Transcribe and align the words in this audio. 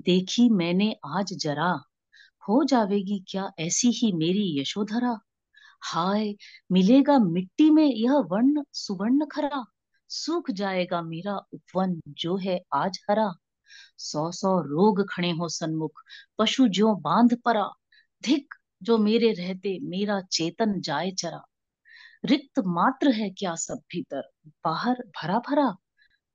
देखी 0.00 0.48
मैंने 0.48 0.96
आज 1.06 1.32
जरा। 1.32 1.82
हो 2.48 2.64
जावेगी 2.64 3.24
क्या 3.28 3.52
ऐसी 3.58 3.90
ही 3.90 4.12
मेरी 4.12 4.60
यशोधरा? 4.60 5.20
हाय, 5.82 6.34
मिलेगा 6.72 7.18
मिट्टी 7.18 7.70
में 7.70 7.94
यह 7.94 8.12
वर्ण 8.12 8.62
सुवर्ण 8.72 9.26
खरा। 9.26 9.64
सूख 10.08 10.50
जाएगा 10.50 11.02
मेरा 11.02 11.36
उपवन 11.52 12.00
जो 12.08 12.36
है 12.36 12.60
आज 12.74 13.00
हरा। 13.10 13.32
सौ 13.98 14.30
सौ 14.30 14.60
रोग 14.60 15.10
खड़े 15.10 15.30
हो 15.30 15.48
सन्मुख, 15.48 16.00
पशु 16.38 16.68
ज्यो 16.68 16.94
बाँध 16.94 17.38
परा। 17.44 17.68
धिक, 18.24 18.54
जो 18.82 18.98
मेरे 18.98 19.32
रहते 19.32 19.78
मेरा 19.82 20.20
चेतन 20.20 20.80
जाए 20.80 21.10
चरा। 21.10 21.44
रिक्त 22.24 22.62
मात्र 22.66 23.10
है 23.10 23.30
क्या 23.30 23.54
सब 23.54 23.74
भीतर? 23.74 24.30
बाहर 24.46 24.94
भरा 24.94 25.38
भरा। 25.38 25.76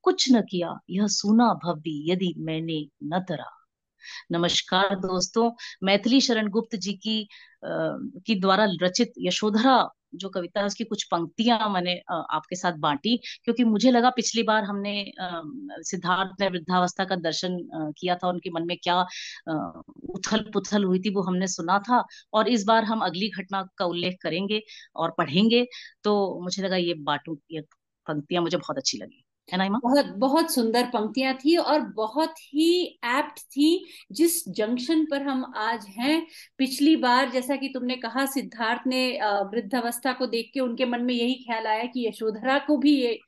कुछ 0.01 0.31
न 0.31 0.41
किया 0.41 0.79
यह 0.89 1.07
सुना 1.07 1.53
भव्य 1.53 2.11
यदि 2.11 2.33
मैंने 2.37 2.87
न 3.03 3.25
तरा 3.29 3.54
नमस्कार 4.31 4.95
दोस्तों 4.95 5.51
मैथिली 5.83 6.21
शरण 6.21 6.49
गुप्त 6.49 6.75
जी 6.75 6.93
की 6.93 7.21
आ, 7.65 7.67
की 8.27 8.35
द्वारा 8.39 8.67
रचित 8.81 9.13
यशोधरा 9.19 9.89
जो 10.15 10.29
कविता 10.29 10.59
है 10.59 10.65
उसकी 10.65 10.83
कुछ 10.83 11.03
पंक्तियाँ 11.03 11.69
मैंने 11.69 11.95
आपके 12.09 12.55
साथ 12.55 12.73
बांटी 12.79 13.17
क्योंकि 13.43 13.63
मुझे 13.63 13.91
लगा 13.91 14.09
पिछली 14.09 14.43
बार 14.43 14.63
हमने 14.63 14.93
सिद्धार्थ 15.83 16.41
ने 16.41 16.49
वृद्धावस्था 16.49 17.05
का 17.05 17.15
दर्शन 17.15 17.57
किया 17.99 18.15
था 18.15 18.29
उनके 18.29 18.49
मन 18.49 18.67
में 18.67 18.77
क्या 18.83 19.05
उथल 20.09 20.49
पुथल 20.53 20.83
हुई 20.83 20.99
थी 20.99 21.09
वो 21.09 21.21
हमने 21.21 21.47
सुना 21.47 21.79
था 21.79 22.03
और 22.33 22.47
इस 22.49 22.63
बार 22.63 22.83
हम 22.83 23.01
अगली 23.01 23.29
घटना 23.29 23.67
का 23.77 23.85
उल्लेख 23.85 24.17
करेंगे 24.21 24.61
और 24.95 25.15
पढ़ेंगे 25.17 25.65
तो 26.03 26.15
मुझे 26.43 26.63
लगा 26.63 26.75
ये 26.75 26.93
बाटू 27.03 27.39
ये 27.51 27.61
पंक्तियाँ 28.07 28.43
मुझे 28.43 28.57
बहुत 28.57 28.77
अच्छी 28.77 28.97
लगी। 28.97 29.24
बहुत 29.79 30.05
बहुत 30.17 30.53
सुंदर 30.53 30.85
पंक्तियाँ 30.85 31.33
थी 31.35 31.55
और 31.57 31.79
बहुत 31.95 32.39
ही 32.39 32.83
एप्ट 33.05 33.39
थी 33.39 33.67
जिस 34.11 34.49
जंक्शन 34.49 35.05
पर 35.05 35.21
हम 35.21 35.53
आज 35.57 35.85
हैं। 35.87 36.25
पिछली 36.57 36.95
बार 36.95 37.29
जैसा 37.31 37.55
कि 37.55 37.67
तुमने 37.67 37.95
कहा 37.95 38.25
सिद्धार्थ 38.25 38.87
ने 38.87 39.19
वृद्धावस्था 39.51 40.13
को 40.13 40.25
देख 40.25 40.51
के 40.53 40.59
उनके 40.59 40.85
मन 40.85 41.01
में 41.01 41.13
यही 41.13 41.33
ख्याल 41.33 41.67
आया 41.67 41.83
कि 41.85 42.07
यशोधरा 42.07 42.57
को 42.59 42.77
भी 42.77 42.95
ये, 43.01 43.19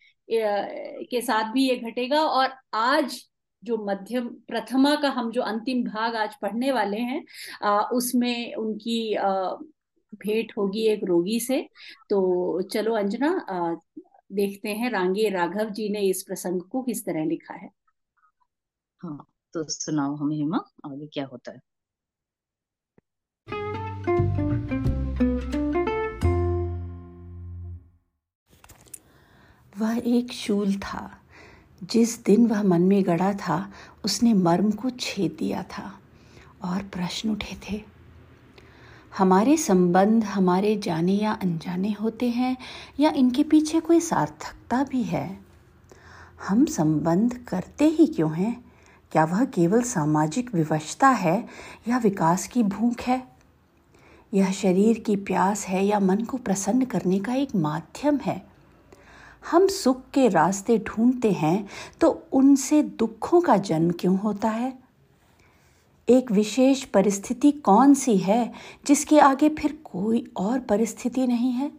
के 1.11 1.21
साथ 1.21 1.51
भी 1.53 1.69
ये 1.69 1.75
घटेगा 1.75 2.21
और 2.21 2.53
आज 2.73 3.21
जो 3.63 3.77
मध्यम 3.85 4.27
प्रथमा 4.47 4.95
का 4.95 5.09
हम 5.09 5.31
जो 5.31 5.41
अंतिम 5.41 5.83
भाग 5.83 6.15
आज 6.15 6.35
पढ़ने 6.41 6.71
वाले 6.71 6.97
हैं 6.97 7.23
आ, 7.63 7.81
उसमें 7.81 8.53
उनकी 8.55 9.13
आ, 9.13 9.31
भेंट 10.15 10.51
होगी 10.57 10.87
एक 10.87 11.03
रोगी 11.03 11.39
से। 11.39 11.61
तो 12.09 12.61
चलो 12.61 12.93
अंजना 12.95 13.29
देखते 14.31 14.69
हैं 14.69 14.89
रांगे 14.89 15.29
राघव 15.29 15.69
जी 15.69 15.89
ने 15.89 16.01
इस 16.01 16.23
प्रसंग 16.23 16.61
को 16.61 16.81
किस 16.83 17.05
तरह 17.05 17.25
लिखा 17.25 17.53
है। 17.53 17.69
हाँ 19.01 19.27
तो 19.53 19.63
सुनाओ 19.69 20.15
हमें 20.15 20.35
हिमा 20.35 20.57
आगे 20.85 21.07
क्या 21.07 21.25
होता 21.25 21.51
है? 21.51 21.59
वह 29.77 30.01
एक 30.05 30.31
शूल 30.31 30.73
था। 30.73 31.21
जिस 31.83 32.23
दिन 32.23 32.47
वह 32.47 32.63
मन 32.63 32.81
में 32.81 33.05
गड़ा 33.05 33.33
था 33.33 33.73
उसने 34.05 34.33
मर्म 34.33 34.71
को 34.71 34.89
छेद 34.89 35.35
दिया 35.39 35.63
था 35.63 35.99
और 36.63 36.83
प्रश्न 36.83 37.29
उठे 37.29 37.55
थे 37.55 37.83
हमारे 39.17 39.57
संबंध, 39.57 40.23
हमारे 40.23 40.75
जाने 40.75 41.13
या 41.13 41.31
अनजाने 41.31 41.91
होते 41.91 42.29
हैं, 42.29 42.57
या 42.99 43.09
इनके 43.09 43.43
पीछे 43.43 43.79
कोई 43.79 43.99
सार्थकता 43.99 44.83
भी 44.83 45.03
है? 45.03 45.39
हम 46.47 46.65
संबंध 46.65 47.33
करते 47.47 47.85
ही 47.85 48.07
क्यों 48.07 48.33
हैं? 48.33 48.65
क्या 49.11 49.25
वह 49.25 49.45
केवल 49.45 49.81
सामाजिक 49.81 50.55
विवशता 50.55 51.09
है 51.09 51.47
या 51.87 51.97
विकास 51.97 52.47
की 52.47 52.63
भूख 52.63 53.01
है? 53.01 53.27
यह 54.33 54.51
शरीर 54.51 54.99
की 54.99 55.15
प्यास 55.15 55.65
है 55.65 55.85
या 55.85 55.99
मन 55.99 56.17
को 56.17 56.37
प्रसन्न 56.37 56.85
करने 56.85 57.19
का 57.19 57.33
एक 57.33 57.55
माध्यम 57.55 58.17
है? 58.17 58.47
हम 59.51 59.67
सुख 59.67 60.01
के 60.13 60.27
रास्ते 60.27 60.77
ढूंढते 60.77 61.31
हैं 61.31 61.67
तो 62.01 62.27
उनसे 62.33 62.83
दुखों 62.83 63.41
का 63.41 63.57
जन्म 63.57 63.91
क्यों 63.91 64.17
होता 64.19 64.49
है? 64.49 64.86
एक 66.09 66.31
विशेष 66.31 66.83
परिस्थिति 66.83 67.51
कौन 67.51 67.93
सी 67.93 68.17
है 68.17 68.53
जिसके 68.87 69.19
आगे 69.19 69.49
फिर 69.49 69.77
कोई 69.83 70.31
और 70.37 70.59
परिस्थिति 70.59 71.27
नहीं 71.27 71.51
है? 71.51 71.71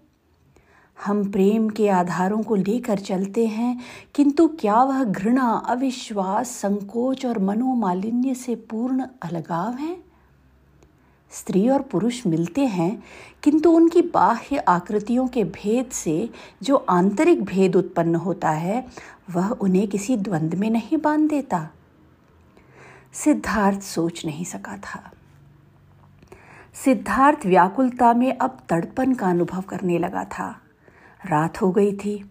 हम 1.04 1.30
प्रेम 1.30 1.68
के 1.68 1.88
आधारों 1.88 2.42
को 2.42 2.54
लेकर 2.54 2.98
चलते 2.98 3.46
हैं, 3.46 3.80
किंतु 4.14 4.48
क्या 4.48 4.82
वह 4.82 5.04
घृणा, 5.04 5.50
अविश्वास, 5.66 6.48
संकोच 6.48 7.26
और 7.26 7.38
मनोमालिन्य 7.38 8.34
से 8.34 8.54
पूर्ण 8.54 9.06
अलगाव 9.22 9.74
है? 9.74 9.96
स्त्री 11.30 11.68
और 11.68 11.82
पुरुष 11.82 12.26
मिलते 12.26 12.66
हैं, 12.66 13.02
किंतु 13.42 13.70
उनकी 13.70 14.02
बाह्य 14.02 14.56
आकृतियों 14.56 15.28
के 15.28 15.44
भेद 15.44 15.86
से 15.86 16.30
जो 16.62 16.76
आंतरिक 16.76 17.44
भेद 17.44 17.76
उत्पन्न 17.76 18.14
होता 18.14 18.50
है, 18.50 18.86
वह 19.30 19.48
उन्हें 19.48 19.88
किसी 19.88 20.16
द्वंद्व 20.16 20.58
में 20.58 20.70
नहीं 20.70 20.98
बाँध 20.98 21.28
देता। 21.28 21.70
सिद्धार्थ 23.12 23.80
सोच 23.80 24.26
नहीं 24.26 24.44
सका 24.44 24.76
था। 24.76 25.10
सिद्धार्थ 26.84 27.46
व्याकुलता 27.46 28.14
में 28.14 28.38
अब 28.38 28.58
तड़पन 28.68 29.14
का 29.14 29.30
अनुभव 29.30 29.60
करने 29.60 29.98
लगा 29.98 30.24
था। 30.24 30.60
रात 31.26 31.62
हो 31.62 31.70
गई 31.70 31.92
थी। 31.92 32.30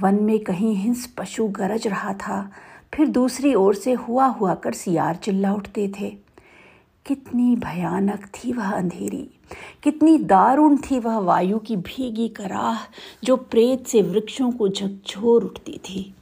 वन 0.00 0.14
में 0.14 0.38
कहीं 0.38 0.74
हिंस 0.74 1.06
पशु 1.06 1.48
गरज 1.48 1.86
रहा 1.86 2.14
था। 2.14 2.50
फिर 2.94 3.08
दूसरी 3.08 3.54
ओर 3.54 3.74
से 3.74 3.92
हुआ 3.92 4.26
हुआ 4.26 4.54
कर 4.54 4.72
सियार 4.72 5.16
चिल्ला 5.16 5.52
उठते 5.52 5.92
थे। 6.00 6.18
कितनी 7.06 7.56
भयानक 7.56 8.26
थी 8.26 8.52
वह 8.52 8.72
अंधेरी। 8.72 9.30
कितनी 9.82 10.18
दारुण 10.18 10.76
थी 10.76 10.98
वह 10.98 11.18
वायु 11.18 11.58
की 11.58 11.76
भीगी 11.76 12.28
कराह 12.28 12.78
जो 13.24 13.36
प्रेत 13.36 13.86
से 13.86 14.02
वृक्षों 14.02 14.50
को 14.52 14.68
झकझोर 14.68 15.44
उठती 15.44 15.78
थी। 15.78 16.14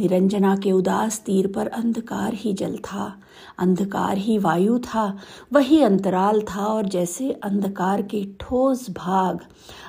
निरंजना 0.00 0.56
के 0.56 0.72
उदास 0.72 1.20
तीर 1.20 1.46
पर 1.46 1.66
अंधकार 1.66 2.34
ही 2.34 2.52
जल 2.52 2.76
था। 2.76 3.20
अंधकार 3.58 4.18
ही 4.18 4.38
वायु 4.38 4.78
था, 4.78 5.18
वही 5.52 5.82
अंतराल 5.82 6.42
था 6.42 6.66
और 6.66 6.86
जैसे 6.86 7.32
अंधकार 7.32 8.02
के 8.02 8.26
ठोस 8.40 8.90
भाग, 8.90 9.38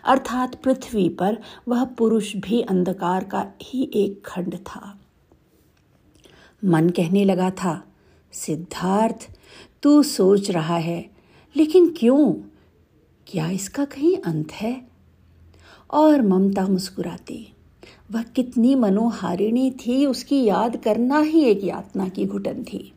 अर्थात 0.06 0.64
पृथ्वी 0.64 1.10
पर, 1.10 1.38
वह 1.68 1.86
पुरुष 1.86 2.36
भी 2.36 2.62
अंधकार 2.62 3.24
का 3.24 3.48
ही 3.62 3.92
एक 3.94 4.24
खंड 4.26 4.56
था। 4.56 5.00
मन 6.66 6.90
कहने 6.90 7.26
लगा 7.26 7.50
था, 7.50 7.84
सिद्धार्थ, 8.32 9.30
तू 9.84 10.04
सोच 10.04 10.52
रहा 10.52 10.78
है, 10.78 11.10
लेकिन 11.56 11.96
क्यों? 11.98 12.34
क्या 13.28 13.50
इसका 13.50 13.86
कहीं 13.86 14.18
अंत 14.18 14.52
है? 14.52 14.88
और 15.92 16.22
ममता 16.22 16.68
मुस्कुराती 16.68 17.54
वह 18.12 18.22
कितनी 18.22 18.76
मनोहारिणी 18.76 19.72
थी, 19.72 20.06
उसकी 20.06 20.44
याद 20.44 20.78
करना 20.78 21.20
ही 21.20 21.44
एक 21.44 21.64
यातना 21.64 22.08
की 22.08 22.26
घुटन 22.26 22.64
थी। 22.64 22.94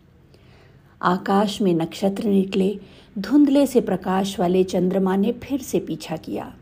आकाश 1.03 1.63
में 1.63 1.75
नक्षत्र 1.75 2.29
निकले, 2.29 2.79
धुंधले 3.19 3.67
से 3.67 3.81
प्रकाश 3.81 4.41
वाले 4.41 4.65
चंद्रमा 4.65 5.17
ने 5.17 5.33
फिर 5.33 5.61
से 5.61 5.79
पीछा 5.79 6.17
किया। 6.17 6.55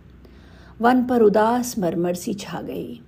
वन 0.81 1.05
पर 1.05 1.23
उदास 1.23 1.79
मरमर 1.79 2.15
सी 2.15 2.35
छा 2.35 2.61
गई। 2.61 3.01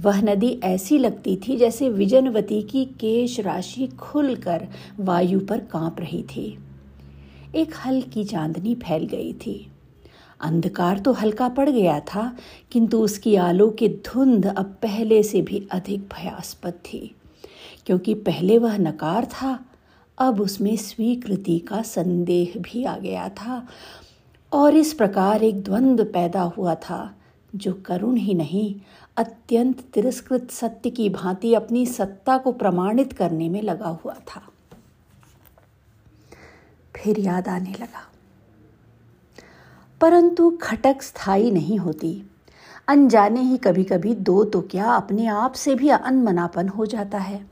वह 0.00 0.22
नदी 0.22 0.60
ऐसी 0.64 0.98
लगती 0.98 1.36
थी 1.36 1.56
जैसे 1.56 1.88
विजनवती 1.88 2.62
की 2.62 2.84
केश 2.84 3.40
राशि 3.40 3.86
खुलकर 3.86 4.68
वायु 5.00 5.40
पर 5.40 5.58
काँप 5.58 5.96
रही 6.00 6.22
थी। 6.22 6.58
एक 7.54 7.72
हल्की 7.86 8.24
चांदनी 8.24 8.74
फैल 8.74 9.04
गई 9.06 9.32
थी। 9.32 9.71
अंधकार 10.42 10.98
तो 10.98 11.12
हल्का 11.12 11.48
पड़ 11.48 11.70
गया 11.70 12.00
था, 12.00 12.36
किंतु 12.70 12.98
उसकी 12.98 13.36
आलो 13.36 13.70
की 13.70 13.88
धुंध 13.88 14.46
अब 14.46 14.78
पहले 14.82 15.22
से 15.22 15.42
भी 15.42 15.68
अधिक 15.72 16.00
भयास्पद 16.00 16.72
थी। 16.72 17.16
क्योंकि 17.86 18.14
पहले 18.14 18.58
वह 18.58 18.78
नकार 18.78 19.24
था, 19.24 19.64
अब 20.18 20.40
उसमें 20.40 20.76
स्वीकृति 20.76 21.58
का 21.58 21.82
संदेह 21.82 22.52
भी 22.58 22.84
आ 22.84 22.98
गया 22.98 23.28
था, 23.28 23.66
और 24.52 24.74
इस 24.74 24.92
प्रकार 24.92 25.42
एक 25.42 25.62
द्वंद्व 25.62 26.04
पैदा 26.04 26.42
हुआ 26.42 26.74
था, 26.74 27.16
जो 27.56 27.72
करुण 27.72 28.16
ही 28.16 28.34
नहीं, 28.34 28.74
अत्यंत 29.16 29.80
तिरस्कृत 29.80 30.50
सत्य 30.50 30.90
की 30.90 31.08
भांति 31.08 31.54
अपनी 31.54 31.86
सत्ता 31.86 32.38
को 32.38 32.52
प्रमाणित 32.52 33.12
करने 33.12 33.48
में 33.48 33.62
लगा 33.62 33.88
हुआ 33.88 34.14
था। 34.14 34.42
फिर 36.96 37.20
याद 37.20 37.48
आने 37.48 37.72
लगा। 37.72 38.11
परंतु 40.02 40.58
खटक 40.62 41.02
स्थायी 41.02 41.50
नहीं 41.50 41.78
होती। 41.78 42.30
अनजाने 42.88 43.40
ही 43.40 43.56
कभी 43.56 43.84
कभी 43.84 44.14
दो 44.14 44.44
तो 44.44 44.60
क्या 44.60 44.84
अपने 44.84 45.26
आप 45.26 45.52
से 45.52 45.74
भी 45.74 45.88
अनमनापन 45.88 46.68
हो 46.68 46.86
जाता 46.86 47.18
है। 47.18 47.46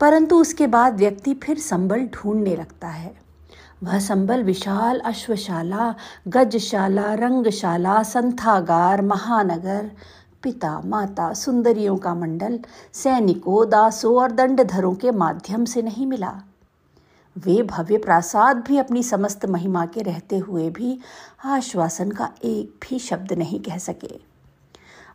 परंतु 0.00 0.40
उसके 0.40 0.66
बाद 0.66 0.96
व्यक्ति 0.96 1.34
फिर 1.34 1.58
संबल 1.58 2.00
ढूँढने 2.00 2.56
लगता 2.56 2.88
है। 2.88 3.14
वह 3.82 3.98
संबल 3.98 4.42
विशाल, 4.42 4.98
अश्वशाला, 4.98 5.94
गजशाला, 6.28 7.14
रंगशाला, 7.14 8.02
संथागार, 8.02 9.02
महानगर, 9.02 9.90
पिता, 10.42 10.80
माता, 10.84 11.32
सुंदरियों 11.32 11.96
का 11.96 12.14
मंडल, 12.14 12.60
सैनिकों, 12.92 13.70
दासों 13.70 14.16
और 14.16 14.32
दंडधरों 14.32 14.94
के 14.94 15.10
माध्यम 15.10 15.64
से 15.64 15.82
नहीं 15.82 16.06
मिला। 16.06 16.42
वे 17.38 17.62
भव्य 17.62 17.98
प्रासाद 17.98 18.56
भी 18.56 18.78
अपनी 18.78 19.02
समस्त 19.02 19.46
महिमा 19.46 19.86
के 19.86 20.02
रहते 20.02 20.38
हुए 20.38 20.70
भी 20.70 20.98
आश्वासन 21.44 22.10
का 22.10 22.32
एक 22.44 22.84
भी 22.90 22.98
शब्द 22.98 23.32
नहीं 23.32 23.60
कह 23.60 23.78
सके। 23.78 24.20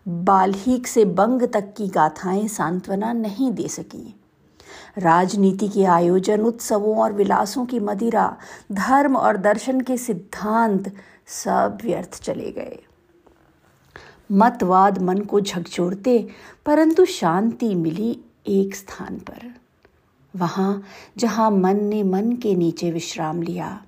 बाल्हीक 0.08 0.88
से 0.88 1.06
बंग 1.06 1.42
तक 1.42 1.74
की 1.78 1.88
गाथाएँ 1.88 2.48
सांत्वना 2.48 3.14
नहीं 3.14 3.52
दे 3.52 3.68
सकी। 3.68 4.20
राजनीति 4.98 5.68
के 5.68 5.84
आयोजन, 5.84 6.42
उत्सवों 6.42 6.98
और 6.98 7.14
विलासों 7.14 7.66
की 7.66 7.80
मदिरा, 7.80 8.38
धर्म 8.72 9.18
और 9.18 9.38
दर्शन 9.38 9.82
के 9.82 9.98
सिद्धांत 9.98 10.96
सब 11.28 11.78
व्यर्थ 11.84 12.24
चले 12.24 12.52
गए। 12.52 12.80
मतवाद 14.32 15.02
मन 15.02 15.18
को 15.18 15.42
झकझोरते, 15.42 16.28
परंतु 16.66 17.06
शांति 17.06 17.76
मिली 17.76 18.20
एक 18.48 18.76
स्थान 18.76 19.16
पर। 19.16 19.67
वहाँ 20.34 20.84
जहाँ 21.18 21.50
मन 21.52 21.84
ने 21.84 22.04
मन 22.04 22.32
के 22.32 22.56
नीचे 22.56 22.92
विश्राम 22.92 23.42
लिया, 23.42 23.82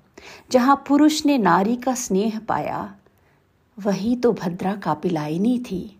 जहाँ 0.50 0.76
पुरुष 0.88 1.24
ने 1.26 1.38
नारी 1.38 1.76
का 1.76 1.94
स्नेह 1.94 2.38
पाया, 2.38 2.94
वही 3.78 4.16
तो 4.16 4.32
भद्रा 4.32 4.74
कापिलाइनी 4.76 5.58
थी। 5.58 5.96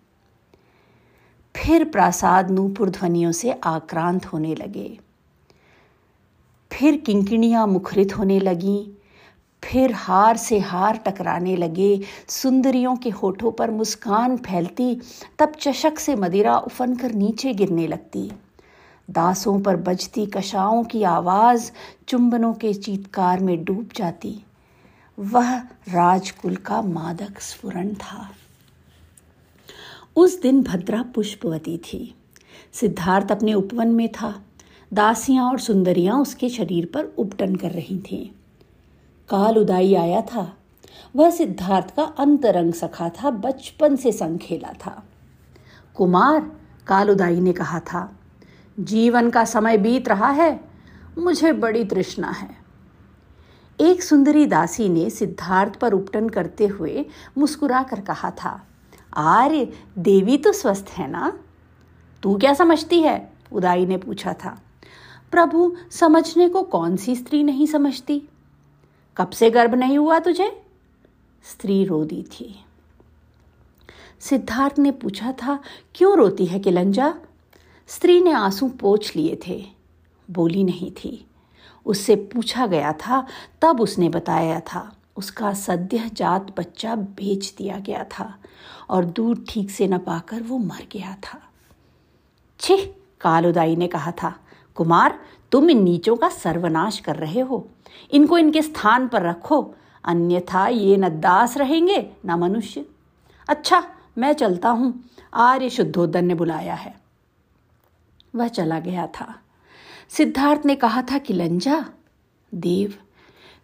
फिर 1.54 1.84
प्रासाद 1.84 2.50
नूपुर 2.50 2.90
ध्वनियों 2.90 3.32
से 3.32 3.52
आक्रांत 3.52 4.26
होने 4.26 4.54
लगे। 4.54 4.98
फिर 6.70 6.96
किंकिणियाँ 6.96 7.66
मुखरित 7.66 8.16
होने 8.18 8.38
लगी, 8.40 8.92
फिर 9.62 9.92
हार 9.92 10.36
से 10.36 10.58
हार 10.58 10.96
टकराने 10.96 11.56
लगे, 11.56 12.00
सुंदरियों 12.28 12.96
के 12.96 13.10
होठों 13.10 13.52
पर 13.52 13.70
मुस्कान 13.70 14.36
फैलती, 14.36 14.94
तब 15.38 15.52
चशक 15.60 15.98
से 15.98 16.14
मदिरा 16.14 16.56
उफन 16.58 16.94
कर 16.96 17.12
नीचे 17.12 17.52
गिरने 17.54 17.86
लगती। 17.86 18.30
दासों 19.10 19.60
पर 19.60 19.76
बजती 19.76 20.26
कशाओं 20.26 20.84
की 20.84 21.02
आवाज़ 21.02 21.72
चुंबनों 22.08 22.54
के 22.54 22.74
चीतकार 22.74 23.40
में 23.40 23.64
डूब 23.64 23.88
जाती। 23.96 24.44
वह 25.18 25.58
राजकुल 25.88 26.56
का 26.56 26.82
मादक 26.82 27.40
स्फुरन 27.40 27.94
था। 27.94 28.30
उस 30.16 30.42
दिन 30.42 30.62
भद्रा 30.62 31.02
पुष्पवती 31.02 31.78
थी। 31.78 32.14
सिद्धार्थ 32.72 33.32
अपने 33.32 33.54
उपवन 33.54 33.88
में 33.88 34.08
था। 34.08 34.42
दासियाँ 34.92 35.50
और 35.50 35.58
सुंदरियाँ 35.58 36.20
उसके 36.20 36.48
शरीर 36.48 36.90
पर 36.94 37.04
उपटन 37.04 37.56
कर 37.56 37.70
रही 37.70 37.98
थीं। 37.98 38.28
काल 39.28 39.58
उदाई 39.58 39.94
आया 39.94 40.20
था। 40.20 40.56
वह 41.16 41.30
सिद्धार्थ 41.30 41.96
का 41.96 42.02
अंतरंग 42.02 42.72
सखा 42.72 43.08
था, 43.08 43.30
बचपन 43.30 43.96
से 43.96 44.12
संग 44.12 44.38
खेला 44.38 44.72
था। 44.72 45.04
कुमार, 45.94 46.52
काल 46.86 47.10
उदाई 47.10 47.40
ने 47.40 47.52
कहा 47.52 47.80
था 47.80 48.16
जीवन 48.80 49.30
का 49.30 49.44
समय 49.44 49.78
बीत 49.78 50.08
रहा 50.08 50.30
है, 50.30 50.60
मुझे 51.18 51.52
बड़ी 51.52 51.84
तृष्णा 51.84 52.30
है। 52.30 52.56
एक 53.80 54.02
सुंदरी 54.02 54.46
दासी 54.46 54.88
ने 54.88 55.10
सिद्धार्थ 55.10 55.76
पर 55.76 55.92
उपटन 55.92 56.28
करते 56.28 56.66
हुए 56.66 57.06
मुस्कुरा 57.38 57.82
कर 57.82 58.00
कहा 58.00 58.30
था 58.30 58.66
आर्य 59.14 59.72
देवी 59.98 60.38
तो 60.38 60.52
स्वस्थ 60.52 60.86
है 60.90 61.10
ना? 61.10 61.38
तू 62.22 62.38
क्या 62.38 62.54
समझती 62.54 63.02
है? 63.02 63.32
उदाई 63.52 63.86
ने 63.86 63.96
पूछा 63.96 64.32
था। 64.32 64.62
प्रभु, 65.30 65.76
समझने 65.90 66.48
को 66.48 66.62
कौन 66.62 66.96
सी 66.96 67.16
स्त्री 67.16 67.42
नहीं 67.42 67.66
समझती? 67.66 68.22
कब 69.16 69.30
से 69.30 69.50
गर्भ 69.50 69.74
नहीं 69.74 69.98
हुआ 69.98 70.18
तुझे? 70.18 70.62
स्त्री 71.44 71.84
रो 71.84 72.04
दी 72.04 72.22
थी। 72.22 72.64
सिद्धार्थ 74.20 74.78
ने 74.78 74.90
पूछा 74.90 75.32
था, 75.32 75.60
क्यों 75.94 76.16
रोती 76.16 76.46
है, 76.46 76.58
किलंजा? 76.58 77.14
स्त्री 77.90 78.20
ने 78.20 78.32
आँसू 78.32 78.68
पोछ 78.68 79.16
लिए 79.16 79.40
थे। 79.48 79.66
बोली 80.30 80.64
नहीं 80.64 80.90
थी। 80.90 81.26
उससे 81.86 82.16
पूछा 82.16 82.66
गया 82.66 82.92
था, 82.92 83.26
तब 83.62 83.80
उसने 83.80 84.08
बताया 84.08 84.60
था, 84.60 84.96
उसका 85.16 85.54
सद्य 85.54 86.10
जात 86.12 86.58
बच्चा 86.58 86.94
बेच 86.94 87.54
दिया 87.58 87.78
गया 87.78 88.04
था 88.04 88.34
और 88.90 89.04
दूध 89.04 89.46
ठीक 89.48 89.70
से 89.70 89.86
न 89.86 89.98
पाकर 89.98 90.42
वो 90.42 90.58
मर 90.58 90.86
गया 90.92 91.16
था। 91.22 91.40
छिह 92.60 92.94
कालुदाई 93.20 93.76
ने 93.76 93.86
कहा 93.86 94.10
था, 94.10 94.36
कुमार, 94.74 95.20
तुम 95.52 95.70
इन 95.70 95.82
नीचों 95.82 96.16
का 96.16 96.28
सर्वनाश 96.28 96.98
कर 96.98 97.16
रहे 97.16 97.40
हो। 97.40 97.68
इनको 98.10 98.38
इनके 98.38 98.62
स्थान 98.62 99.08
पर 99.08 99.22
रखो, 99.22 99.74
अन्यथा 100.04 100.68
ये 100.68 100.96
न 100.96 101.08
दास 101.08 101.56
रहेंगे, 101.56 102.10
न 102.26 102.30
मनुष्य। 102.32 102.86
अच्छा 103.48 103.86
मैं 104.18 104.32
चलता 104.32 104.68
हूँ। 104.68 105.04
आर्य 105.34 105.70
शुद्धोदन 105.70 106.24
ने 106.24 106.34
बुलाया 106.34 106.74
है। 106.74 106.99
वह 108.34 108.48
चला 108.48 108.80
गया 108.80 109.06
था। 109.06 109.40
सिद्धार्थ 110.08 110.66
ने 110.66 110.74
कहा 110.74 111.02
था 111.02 111.18
कि, 111.18 111.34
लंजा, 111.34 111.84
देव, 112.54 112.94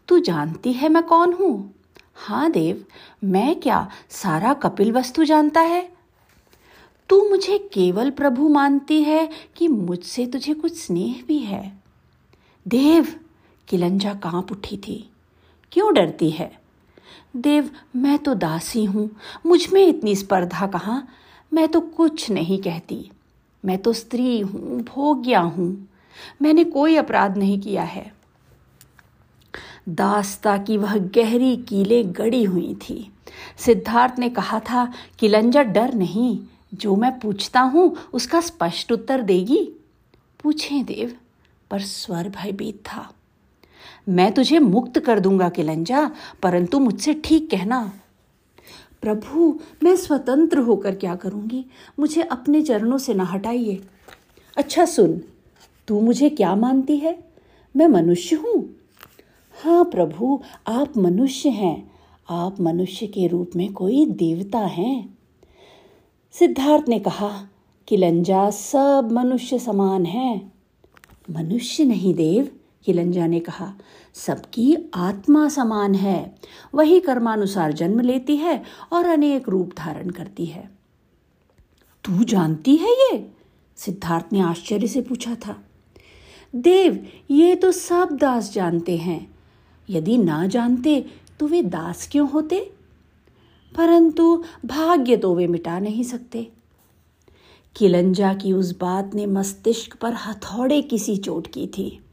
तू 0.09 0.19
जानती 0.19 0.73
है 0.73 0.89
मैं 0.89 1.03
कौन 1.03 1.33
हूँ? 1.33 1.75
हाँ 2.17 2.51
देव, 2.51 2.85
मैं 3.25 3.61
क्या 3.61 3.89
सारा 4.11 4.55
कपिल 4.55 4.93
वस्तु 4.93 5.25
जानता 5.25 5.61
है? 5.61 5.89
तू 7.09 7.29
मुझे 7.29 7.59
केवल 7.59 8.11
प्रभु 8.11 8.49
मानती 8.49 9.03
है 9.03 9.29
कि 9.57 9.69
मुझसे 9.69 10.27
तुझे 10.27 10.55
कुछ 10.55 10.77
स्नेह 10.87 11.25
भी 11.29 11.39
है। 11.39 11.83
देव, 12.69 13.21
किलंजा 13.69 14.15
काँप 14.15 14.53
उठी 14.53 14.77
थी, 14.77 15.11
क्यों 15.73 15.95
डरती 15.95 16.31
है? 16.31 16.61
देव, 17.37 17.71
मैं 17.97 18.19
तो 18.19 18.35
दासी 18.35 18.85
हूँ, 18.85 19.11
मुझमें 19.47 19.87
इतनी 19.87 20.17
स्पर्धा 20.17 20.67
कहाँ? 20.67 21.09
मैं 21.53 21.69
तो 21.69 21.81
कुछ 21.81 22.31
नहीं 22.31 22.63
कहती। 22.63 23.11
मैं 23.67 23.79
तो 23.79 23.93
स्त्री 23.93 24.41
हूँ, 24.41 24.83
भोग्या 24.83 25.41
हूँ। 25.41 25.89
मैंने 26.43 26.65
कोई 26.65 26.97
अपराध 26.97 27.37
नहीं 27.37 27.61
किया 27.61 27.83
है। 27.83 28.13
दास्ता 29.89 30.59
की 30.59 30.77
वह 30.77 30.99
गहरी 30.99 31.57
कीले 31.57 32.05
गड़ी 32.05 32.45
हुई 32.45 32.75
थी। 32.75 33.13
सिद्धार्थ 33.57 34.19
ने 34.19 34.31
कहा 34.31 34.61
था 34.61 34.93
कि 35.19 35.29
लंजा 35.29 35.63
डर 35.63 35.95
नहीं, 35.95 36.39
जो 36.75 36.97
मैं 36.97 37.21
पूछता 37.21 37.61
हूँ, 37.61 37.97
उसका 38.13 38.41
स्पष्ट 38.41 38.93
उत्तर 38.93 39.23
देगी। 39.23 39.73
पूछें 40.43 40.85
देव, 40.85 41.17
पर 41.71 41.81
स्वर 41.81 42.29
भयभीत 42.29 42.75
था। 42.75 43.13
मैं 44.09 44.33
तुझे 44.33 44.59
मुक्त 44.59 44.99
कर 44.99 45.21
दूँगा, 45.21 45.49
किलंजा, 45.49 46.11
परंतु 46.43 46.79
मुझसे 46.79 47.15
ठीक 47.15 47.51
कहना। 47.51 47.93
प्रभु, 49.03 49.61
मैं 49.83 49.97
स्वतंत्र 49.97 50.59
होकर 50.59 50.95
क्या 50.95 51.15
करूँगी? 51.15 51.65
मुझे 51.99 52.23
अपने 52.23 52.63
चरणों 52.63 52.99
से 52.99 53.15
ना 53.15 53.25
हटाइए। 53.25 53.83
अच्छा 54.57 54.85
सुन, 54.85 55.23
तू 55.89 56.01
मुझे 56.01 56.31
क्या 56.31 56.55
मानती 56.55 56.97
है? 56.97 57.25
मैं 57.77 57.89
मनुष्य 57.89 58.37
हूँ। 58.37 58.77
हाँ 59.65 59.85
प्रभु, 59.85 60.43
आप 60.67 60.97
मनुष्य 60.97 61.49
हैं। 61.49 61.91
आप 62.31 62.61
मनुष्य 62.61 63.07
के 63.07 63.27
रूप 63.27 63.51
में 63.57 63.73
कोई 63.73 64.07
देवता 64.07 64.59
हैं। 64.59 65.19
सिद्धार्थ 66.33 66.89
ने 66.89 66.99
कहा 66.99 67.49
कि 67.89 67.97
लंजा 67.97 68.51
सब 68.51 69.09
मनुष्य 69.13 69.59
समान 69.59 70.07
हैं। 70.07 70.53
मनुष्य 71.31 71.85
नहीं 71.85 72.15
देव 72.15 72.51
किलंजा 72.87 73.27
ने 73.27 73.41
कहा, 73.41 73.75
सबकी 74.15 74.77
आत्मा 74.95 75.49
समान 75.49 75.95
है, 75.95 76.37
वही 76.75 77.01
कर्मानुसार 77.01 77.73
जन्म 77.73 78.01
लेती 78.01 78.37
है 78.37 78.63
और 78.93 79.07
अनेक 79.07 79.49
रूप 79.49 79.73
धारण 79.79 80.11
करती 80.11 80.47
है। 80.47 80.71
तू 82.05 82.25
जानती 82.25 82.77
है 82.77 82.93
ये? 82.93 83.31
सिद्धार्थ 83.77 84.25
ने 84.33 84.41
आश्चर्य 84.41 84.87
से 84.87 85.01
पूछा 85.01 85.35
था। 85.35 85.65
देव, 86.55 87.07
ये 87.31 87.55
तो 87.55 87.73
सब 87.73 88.09
दास 88.13 88.53
जानते 88.53 88.97
हैं। 88.97 89.35
यदि 89.91 90.19
ना 90.19 90.47
जानते 90.47 91.07
तो 91.41 91.47
वे 91.47 91.63
दास 91.63 92.09
क्यों 92.13 92.31
होते? 92.31 92.73
परंतु 93.77 94.45
भाग्य 94.65 95.17
तो 95.17 95.35
वे 95.35 95.47
मिटा 95.47 95.79
नहीं 95.79 96.05
सकते। 96.05 96.53
किलंजा 97.77 98.35
की 98.35 98.53
उस 98.53 98.79
बात 98.79 99.11
ने 99.15 99.27
मस्तिष्क 99.27 99.97
पर 99.97 100.15
हथौड़े 100.15 100.83
किसी 100.83 101.17
चोट 101.17 101.47
की 101.47 101.67
थी। 101.67 102.06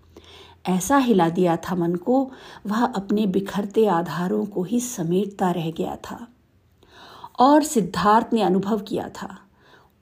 ऐसा 0.66 0.98
हिला 0.98 1.30
दिया 1.30 1.56
था 1.58 1.76
मन 1.76 1.96
को, 1.96 2.32
वह 2.68 2.86
अपने 2.86 3.26
बिखरते 3.26 3.86
आधारों 3.86 4.46
को 4.46 4.64
ही 4.64 4.80
समेटता 4.80 5.52
रह 5.52 5.72
गया 5.72 5.96
था। 5.96 6.28
और 7.40 7.64
सिद्धार्थ 7.64 8.34
ने 8.34 8.42
अनुभव 8.42 8.80
किया 8.80 9.10
था, 9.10 9.38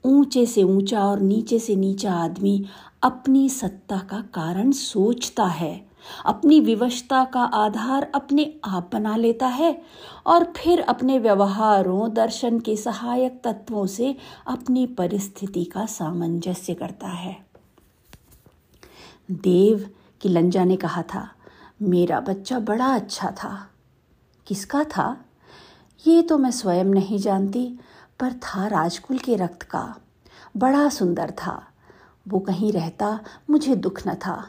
ऊँचे 0.05 0.45
से 0.45 0.63
ऊँचा 0.63 1.03
और 1.05 1.19
नीचे 1.19 1.59
से 1.59 1.75
नीचा 1.75 2.13
आदमी 2.13 2.65
अपनी 3.03 3.49
सत्ता 3.49 3.97
का 3.97 4.21
कारण 4.33 4.71
सोचता 4.71 5.45
है, 5.45 5.91
अपनी 6.25 6.59
विवशता 6.59 7.23
का 7.25 7.43
आधार 7.43 8.11
अपने 8.15 8.53
आप 8.65 8.89
बना 8.93 9.15
लेता 9.15 9.47
है 9.47 9.81
और 10.25 10.53
फिर 10.57 10.81
अपने 10.81 11.19
व्यवहारों, 11.19 12.13
दर्शन 12.13 12.59
के 12.59 12.75
सहायक 12.75 13.41
तत्वों 13.43 13.85
से 13.87 14.15
अपनी 14.47 14.85
परिस्थिति 14.87 15.63
का 15.63 15.85
सामंजस्य 15.85 16.73
करता 16.73 17.07
है। 17.07 17.45
देव 19.31 19.89
कि 20.21 20.29
लंजा 20.29 20.63
ने 20.63 20.75
कहा 20.75 21.01
था, 21.01 21.31
मेरा 21.81 22.19
बच्चा 22.19 22.59
बड़ा 22.59 22.95
अच्छा 22.95 23.31
था। 23.31 23.69
किसका 24.47 24.83
था? 24.83 25.25
ये 26.07 26.21
तो 26.21 26.37
मैं 26.37 26.51
स्वयं 26.51 26.85
नहीं 26.85 27.17
जानती, 27.17 27.79
पर 28.19 28.33
था 28.33 28.67
राजकुल 28.67 29.17
के 29.17 29.35
रक्त 29.35 29.63
का। 29.63 29.95
बड़ा 30.57 30.89
सुंदर 30.89 31.31
था। 31.31 31.67
वो 32.27 32.39
कहीं 32.39 32.71
रहता, 32.71 33.19
मुझे 33.49 33.75
दुख 33.75 34.07
न 34.07 34.13
था। 34.13 34.47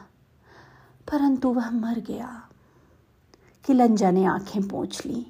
परंतु 1.13 1.49
वह 1.49 1.71
मर 1.71 1.99
गया 1.99 2.49
किलंजा 3.67 4.11
ने 4.11 4.25
आँखें 4.25 4.69
पोंछ 4.69 5.07
ली। 5.07 5.27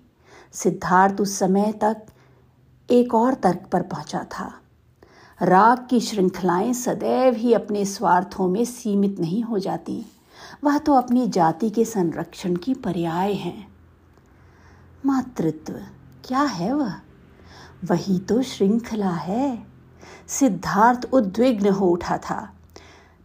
सिद्धार्थ 0.53 1.21
उस 1.21 1.39
समय 1.39 1.73
तक 1.73 2.03
एक 2.91 3.15
और 3.15 3.35
तर्क 3.35 3.69
पर 3.73 3.83
पहुँचा 3.83 4.27
था। 4.39 4.59
राग 5.43 5.87
की 5.91 6.01
श्रृंखलाएँ 6.01 6.73
सदैव 6.73 7.35
ही 7.35 7.53
अपने 7.53 7.85
स्वार्थों 7.85 8.49
में 8.49 8.65
सीमित 8.65 9.21
नहीं 9.21 9.43
हो 9.43 9.59
जाती। 9.59 10.07
वह 10.65 10.79
तो 10.79 10.95
अपनी 10.95 11.29
जाति 11.29 11.71
के 11.71 11.85
संरक्षण 11.85 12.57
की 12.57 12.75
पर्याय 12.75 13.33
हैं। 13.33 13.75
मातृत्व, 15.07 15.73
क्या 16.25 16.41
है 16.41 16.73
वह? 16.73 16.95
वही 17.85 18.19
तो 18.19 18.43
श्रृंखला 18.43 19.11
है। 19.11 19.67
सिद्धार्थ 20.29 21.09
उद्विग्न 21.13 21.69
हो 21.69 21.87
उठा 21.89 22.19
था। 22.19 22.55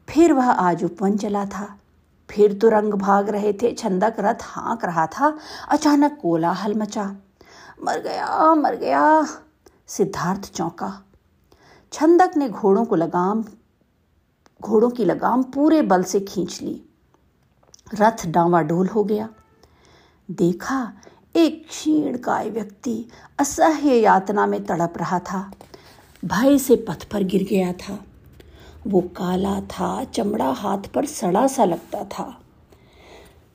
फिर 0.09 0.33
वह 0.33 0.49
आज 0.49 0.83
उपवन 0.83 1.17
चला 1.17 1.45
था। 1.45 1.77
फिर 2.29 2.53
तुरंग 2.53 2.93
भाग 2.93 3.29
रहे 3.29 3.53
थे, 3.53 3.73
छंदक 3.73 4.15
रथ 4.19 4.35
हाँक 4.41 4.85
रहा 4.85 5.07
था। 5.07 5.37
अचानक 5.69 6.19
कोलाहल 6.21 6.73
मचा। 6.73 7.15
मर 7.83 7.99
गया 7.99 8.55
मर 8.55 8.75
गया। 8.75 9.27
सिद्धार्थ 9.87 10.53
चौंका। 10.53 11.03
छंदक 11.93 12.37
ने 12.37 12.49
घोड़ों 12.49 12.85
को 12.85 12.95
लगाम, 12.95 13.45
घोड़ों 14.61 14.89
की 14.89 15.05
लगाम 15.05 15.43
पूरे 15.43 15.81
बल 15.81 16.03
से 16.03 16.19
खींच 16.19 16.61
ली। 16.61 16.86
रथ 17.93 18.27
डावाडोल 18.27 18.87
हो 18.87 19.03
गया। 19.03 19.29
देखा, 20.31 20.93
एक 21.35 21.67
क्षीण 21.67 22.17
काय 22.17 22.49
व्यक्ति 22.49 23.05
असह्य 23.39 23.95
यातना 23.95 24.47
में 24.47 24.65
तड़प 24.65 24.93
रहा 24.97 25.19
था। 25.19 25.51
भय 26.25 26.57
से 26.57 26.75
पथ 26.75 27.03
पर 27.03 27.23
गिर 27.23 27.43
गया 27.43 27.73
था। 27.73 28.05
वो 28.87 29.01
काला 29.01 29.61
था, 29.61 30.03
चमड़ा 30.03 30.51
हाथ 30.51 30.77
पर 30.77 31.05
सड़ा 31.05 31.47
सा 31.47 31.65
लगता 31.65 32.03
था। 32.03 32.41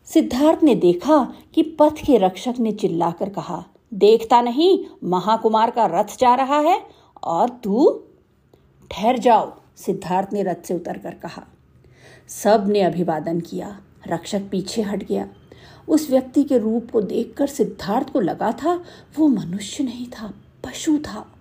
सिद्धार्थ 0.05 0.63
ने 0.63 0.75
देखा 0.75 1.35
कि 1.55 1.63
पथ 1.63 2.07
के 2.07 2.19
रक्षक 2.19 2.55
ने 2.59 2.73
चिल्लाकर 2.73 3.29
कहा, 3.29 3.65
देखता 3.95 4.43
नहीं, 4.43 4.85
महाकुमार 5.05 5.71
का 5.71 5.87
रथ 5.87 6.19
जा 6.19 6.35
रहा 6.35 6.59
है 6.59 6.87
और 7.25 7.49
तू 7.49 8.03
ठहर 8.91 9.19
जाओ, 9.19 9.57
सिद्धार्थ 9.77 10.29
ने 10.33 10.43
रथ 10.43 10.65
से 10.65 10.75
उतरकर 10.75 11.15
कहा। 11.15 11.43
सबने 12.29 12.81
अभिवादन 12.81 13.41
किया। 13.41 13.81
रक्षक 14.07 14.41
पीछे 14.51 14.83
हट 14.83 15.05
गया। 15.05 15.29
उस 15.89 16.11
व्यक्ति 16.11 16.45
के 16.45 16.59
रूप 16.59 16.91
को 16.91 17.01
देखकर, 17.01 17.47
सिद्धार्थ 17.47 18.11
को 18.11 18.21
लगा 18.21 18.53
था, 18.53 18.85
वो 19.19 19.29
मनुष्य 19.29 19.85
नहीं 19.85 20.07
था, 20.07 20.35
पशु 20.65 20.99
था। 20.99 21.33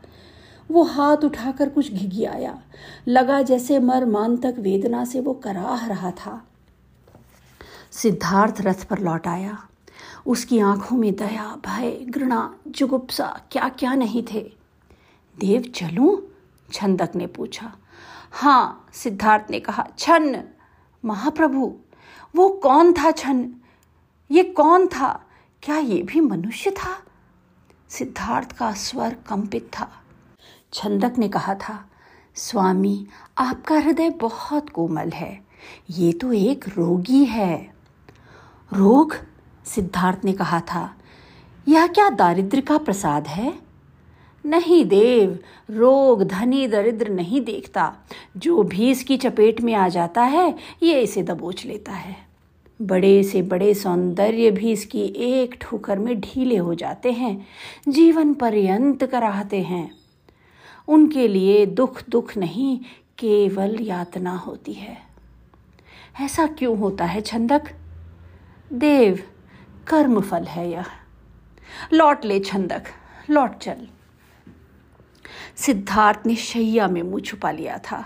वो 0.72 0.84
हाथ 0.84 1.18
उठाकर 1.18 1.70
कुछ 1.70 1.92
घिघियाया 1.92 2.62
लगा 3.08 3.42
जैसे 3.42 3.80
मर 3.80 4.06
मान 4.06 4.38
तक 4.38 4.56
वेदना 4.60 5.06
से 5.06 5.20
वो 5.20 5.34
कराह 5.34 5.86
रहा 5.86 6.12
था। 6.12 6.48
सिद्धार्थ 7.92 8.56
रथ 8.62 8.84
पर 8.84 9.00
लौट 9.00 9.28
आया। 9.28 9.68
उसकी 10.26 10.60
आँखों 10.60 10.98
में 10.98 11.16
दया, 11.16 11.60
भय, 11.66 11.92
घृणा, 11.92 12.56
जुगुप्सा 12.68 13.42
क्या 13.52 13.70
क्या 13.70 13.94
नहीं 13.94 14.24
थे। 14.34 14.52
देव, 15.40 15.62
चलूँ? 15.76 16.38
छंदक 16.74 17.10
ने 17.16 17.28
पूछा। 17.28 17.74
हाँ 18.32 18.90
सिद्धार्थ 18.94 19.52
ने 19.52 19.60
कहा 19.60 19.88
छन्न 19.98 20.44
महाप्रभु। 21.06 21.76
वो 22.36 22.50
कौन 22.50 22.94
था 22.94 23.12
छन्न 23.12 23.54
ये 24.32 24.44
कौन 24.44 24.88
था? 24.88 25.26
क्या 25.64 25.78
ये 25.78 26.02
भी 26.04 26.20
मनुष्य 26.20 26.72
था? 26.72 26.98
सिद्धार्थ 27.90 28.52
का 28.52 28.72
स्वर 28.74 29.16
कंपित 29.30 29.70
था। 29.80 29.90
छंदक 30.74 31.18
ने 31.18 31.28
कहा 31.30 31.56
था, 31.56 31.90
स्वामी, 32.36 33.08
आपका 33.38 33.76
हृदय 33.76 34.10
बहुत 34.10 34.70
कोमल 34.70 35.10
है। 35.10 35.40
ये 35.90 36.12
तो 36.14 36.32
एक 36.34 36.66
रोगी 36.68 37.24
है। 37.26 37.74
रोग? 38.74 39.16
सिद्धार्थ 39.66 40.26
ने 40.26 40.34
कहा 40.34 40.60
था, 40.60 40.94
यह 41.68 41.88
क्या 41.88 42.10
दारिद्र 42.10 42.62
का 42.62 42.78
प्रसाद 42.78 43.28
है? 43.28 43.54
नहीं 44.46 44.86
देव, 44.86 45.40
रोग, 45.72 46.24
धनी, 46.24 46.68
दरिद्र 46.68 47.10
नहीं 47.10 47.42
देखता। 47.42 47.96
जो 48.38 48.64
भी 48.64 48.92
इसकी 48.92 49.18
चपेट 49.18 49.62
में 49.62 49.74
आ 49.74 49.88
जाता 49.88 50.22
है, 50.22 50.56
ये 50.84 51.02
इसे 51.02 51.24
दबोच 51.24 51.66
लेता 51.66 51.92
है। 51.92 52.16
बड़े 52.82 53.24
से 53.24 53.42
बड़े 53.42 53.74
सौंदर्य 53.74 54.52
भी 54.52 54.72
इसकी 54.72 55.04
एक 55.06 55.56
ठोकर 55.62 56.00
में 56.00 56.20
ढीले 56.20 56.58
हो 56.58 56.76
जाते 56.76 57.12
हैं, 57.12 57.48
जीवन 57.88 58.34
पर्यंत 58.34 59.04
कराहते 59.04 59.62
हैं। 59.62 59.92
उनके 60.88 61.28
लिए 61.28 61.66
दुख 61.66 62.04
दुख 62.10 62.38
नहीं, 62.38 62.80
केवल 63.18 63.78
यातना 63.82 64.36
होती 64.36 64.74
है। 64.74 64.98
ऐसा 66.22 66.48
क्यों 66.48 66.78
होता 66.78 67.06
है 67.06 67.22
छंदक? 67.22 67.62
देव, 68.74 69.20
कर्मफल 69.88 70.44
है 70.44 70.72
यह। 70.72 70.86
लौट 71.94 72.26
ले 72.26 72.40
छंदक, 72.40 72.84
लौट 73.30 73.58
चल। 73.58 73.88
सिद्धार्थ 75.58 76.26
ने 76.26 76.36
शैया 76.36 76.88
में 76.88 77.02
मुँह 77.04 77.22
छुपा 77.22 77.52
लिया 77.52 77.78
था। 77.78 78.06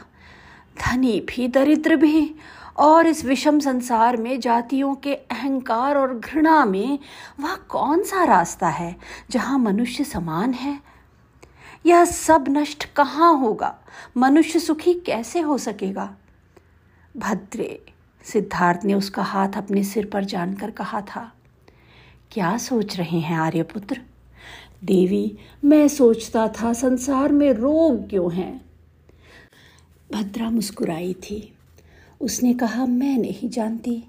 धनी 0.78 1.20
भी 1.20 1.48
दरिद्र 1.48 1.96
भी, 1.96 2.36
और 2.78 3.08
इस 3.08 3.24
विषम 3.26 3.60
संसार 3.60 4.18
में 4.18 4.40
जातियों 4.40 4.96
के 4.96 5.14
अहंकार 5.14 5.98
और 5.98 6.18
घृणा 6.20 6.66
में 6.66 7.00
वह 7.40 7.56
कौन 7.56 8.04
सा 8.04 8.24
रास्ता 8.24 8.68
है 8.68 8.96
जहाँ 9.30 9.60
मनुष्य 9.60 10.04
समान 10.04 10.54
है? 10.54 10.80
यह 11.86 12.06
सब 12.06 12.46
नष्ट 12.50 12.86
कहाँ 12.86 13.34
होगा? 13.34 13.76
मनुष्य 14.18 14.60
सुखी 14.60 14.94
कैसे 14.94 15.40
हो 15.40 15.58
सकेगा? 15.58 16.16
भद्रे, 17.18 17.86
सिद्धार्थ 18.24 18.86
ने 18.86 18.94
उसका 18.94 19.24
हाथ 19.24 19.58
अपने 19.58 19.84
सिर 19.84 20.06
पर 20.06 20.24
जानकर 20.24 20.72
कहा 20.72 21.02
था, 21.02 21.32
क्या 22.32 22.58
सोच 22.58 22.98
रहे 22.98 23.20
हैं 23.20 23.38
आर्यपुत्र? 23.38 24.02
देवी, 24.84 25.38
मैं 25.66 25.88
सोचता 25.88 26.48
था 26.48 26.74
संसार 26.74 27.32
में 27.32 27.54
रोग 27.54 28.10
क्यों 28.10 28.34
हैं? 28.34 28.66
भद्रा 30.12 30.50
मुस्कुराई 30.50 31.14
थी। 31.14 31.54
उसने 32.22 32.54
कहा, 32.54 32.86
मैं 32.86 33.18
नहीं 33.18 33.50
जानती। 33.50 34.04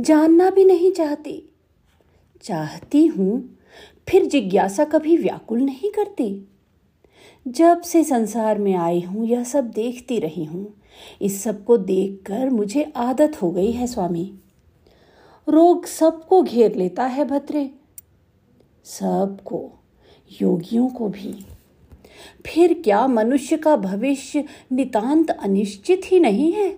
जानना 0.00 0.50
भी 0.50 0.64
नहीं 0.64 0.92
चाहती। 0.92 1.48
चाहती 2.42 3.06
हूँ, 3.06 3.58
फिर 4.08 4.26
जिज्ञासा 4.26 4.84
कभी 4.84 5.16
व्याकुल 5.16 5.60
नहीं 5.60 5.90
करती। 5.90 6.48
जब 7.48 7.80
से 7.80 8.04
संसार 8.04 8.58
में 8.58 8.74
आई 8.74 9.00
हूँ, 9.00 9.26
यह 9.26 9.44
सब 9.44 9.70
देखती 9.70 10.18
रही 10.18 10.44
हूँ। 10.44 10.74
इस 11.22 11.42
सबको 11.42 11.76
देखकर 11.76 12.50
मुझे 12.50 12.92
आदत 12.96 13.42
हो 13.42 13.50
गई 13.50 13.70
है, 13.70 13.86
स्वामी। 13.86 14.34
रोग 15.48 15.86
सबको 15.86 16.42
घेर 16.42 16.74
लेता 16.76 17.04
है, 17.04 17.24
भद्रे। 17.24 17.70
सबको, 18.84 19.70
योगियों 20.42 20.88
को 20.88 21.08
भी। 21.08 21.46
फिर 22.46 22.80
क्या 22.84 23.06
मनुष्य 23.06 23.56
का 23.56 23.76
भविष्य 23.76 24.44
नितांत 24.72 25.30
अनिश्चित 25.30 26.02
ही 26.04 26.20
नहीं 26.20 26.52
है? 26.52 26.70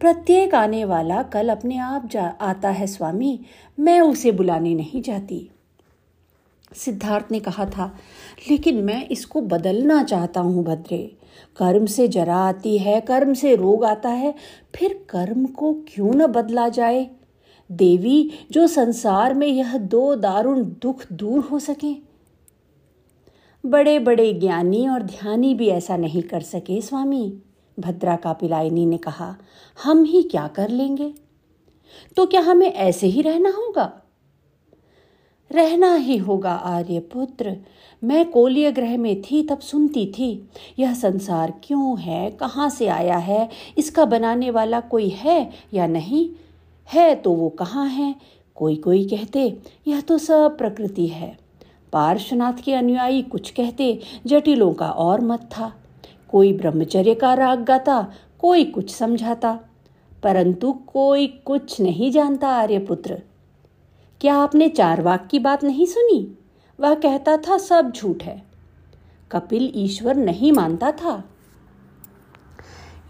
प्रत्येक 0.00 0.54
आने 0.54 0.84
वाला 0.84 1.22
कल 1.22 1.48
अपने 1.48 1.78
आप 1.78 2.06
जा, 2.06 2.26
आता 2.40 2.70
है 2.70 2.86
स्वामी, 2.86 3.40
मैं 3.80 4.00
उसे 4.00 4.32
बुलाने 4.32 4.74
नहीं 4.74 5.02
जाती। 5.02 5.50
सिद्धार्थ 6.74 7.26
ने 7.30 7.40
कहा 7.40 7.66
था, 7.66 7.98
लेकिन 8.50 8.76
मैं 8.76 9.08
इसको 9.08 9.40
बदलना 9.40 10.02
चाहता 10.02 10.40
हूँ 10.40 10.64
भद्रे। 10.64 11.16
कर्म 11.56 11.86
से 11.86 12.08
जरा 12.08 12.36
आती 12.36 12.78
है, 12.78 13.00
कर्म 13.00 13.34
से 13.34 13.54
रोग 13.56 13.84
आता 13.84 14.08
है, 14.08 14.34
फिर 14.74 15.06
कर्म 15.10 15.46
को 15.46 15.72
क्यों 15.72 16.14
न 16.14 16.26
बदला 16.26 16.68
जाए? 16.68 17.10
देवी 17.72 18.30
जो 18.50 18.66
संसार 18.66 19.34
में 19.34 19.46
यह 19.46 19.78
दो 19.78 20.14
दारुण 20.14 20.64
दुख 20.64 21.12
दूर 21.12 21.40
हो 21.40 21.58
सके। 21.58 22.08
बड़े 23.66 23.98
बड़े 23.98 24.32
ज्ञानी 24.32 24.88
और 24.88 25.02
ध्यानी 25.02 25.54
भी 25.54 25.68
ऐसा 25.68 25.96
नहीं 25.96 26.22
कर 26.22 26.40
सके 26.40 26.80
स्वामी, 26.80 27.38
भद्रा 27.80 28.16
का 28.16 28.32
पिलायनी 28.32 28.86
ने 28.86 28.96
कहा। 28.96 29.36
हम 29.82 30.04
ही 30.04 30.22
क्या 30.22 30.48
कर 30.48 30.68
लेंगे? 30.68 31.14
तो 32.16 32.26
क्या 32.26 32.40
हमें 32.40 32.72
ऐसे 32.72 33.06
ही 33.06 33.22
रहना 33.22 33.50
होगा? 33.50 34.02
रहना 35.52 35.94
ही 35.94 36.16
होगा, 36.16 36.52
आर्यपुत्र। 36.52 37.56
मैं 38.04 38.30
कोलिय 38.30 38.72
ग्रह 38.72 38.98
में 38.98 39.22
थी, 39.22 39.42
तब 39.42 39.58
सुनती 39.58 40.06
थी, 40.06 40.48
यह 40.78 40.94
संसार 40.94 41.60
क्यों 41.64 42.00
है, 42.00 42.30
कहाँ 42.30 42.70
से 42.70 42.86
आया 42.86 43.16
है, 43.16 43.48
इसका 43.78 44.04
बनाने 44.04 44.50
वाला 44.50 44.80
कोई 44.80 45.08
है 45.08 45.50
या 45.74 45.86
नहीं? 45.86 46.30
है 46.88 47.14
तो 47.14 47.32
वो 47.32 47.48
कहाँ 47.48 47.86
है? 47.86 48.14
कोई 48.54 48.76
कोई 48.76 49.04
कहते, 49.04 49.58
यह 49.86 50.00
तो 50.00 50.18
सब 50.18 50.58
प्रकृति 50.58 51.06
है। 51.06 51.38
पार्श्वनाथ 51.92 52.52
के 52.52 52.74
अनुयायी 52.74 53.22
कुछ 53.22 53.50
कहते, 53.50 54.00
जटिलों 54.26 54.74
का 54.74 54.90
और 54.90 55.20
मत 55.20 55.40
था। 55.40 55.72
कोई 56.30 56.52
ब्रह्मचर्य 56.52 57.14
का 57.14 57.34
राग 57.34 57.64
गाता, 57.64 58.12
कोई 58.38 58.64
कुछ 58.64 58.94
समझाता। 58.94 59.60
परंतु 60.22 60.72
कोई 60.72 61.26
कुछ 61.26 61.80
नहीं 61.80 62.10
जानता 62.10 62.48
आर्यपुत्र। 62.48 63.22
क्या 64.20 64.34
आपने 64.34 64.68
चार 64.68 65.02
वाक 65.02 65.28
की 65.30 65.38
बात 65.38 65.64
नहीं 65.64 65.86
सुनी? 65.86 66.38
वह 66.80 66.94
कहता 66.94 67.36
था, 67.36 67.58
सब 67.58 67.92
झूठ 67.92 68.22
है। 68.22 68.42
कपिल 69.32 69.72
ईश्वर 69.74 70.16
नहीं 70.16 70.52
मानता 70.52 70.92
था। 70.92 71.24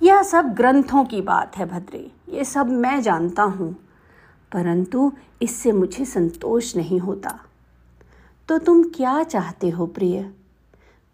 यह 0.03 0.23
सब 0.23 0.55
ग्रंथों 0.55 1.05
की 1.05 1.21
बात 1.21 1.57
है, 1.57 1.67
भद्रे। 1.67 2.18
ये 2.29 2.45
सब 2.45 2.71
मैं 2.71 3.01
जानता 3.03 3.43
हूँ, 3.43 3.73
परंतु 4.53 5.13
इससे 5.43 5.73
मुझे 5.73 6.05
संतोष 6.05 6.75
नहीं 6.77 6.99
होता। 7.01 7.39
तो 8.49 8.59
तुम 8.59 8.83
क्या 8.91 9.23
चाहते 9.23 9.71
हो 9.71 9.87
प्रिय? 9.87 10.31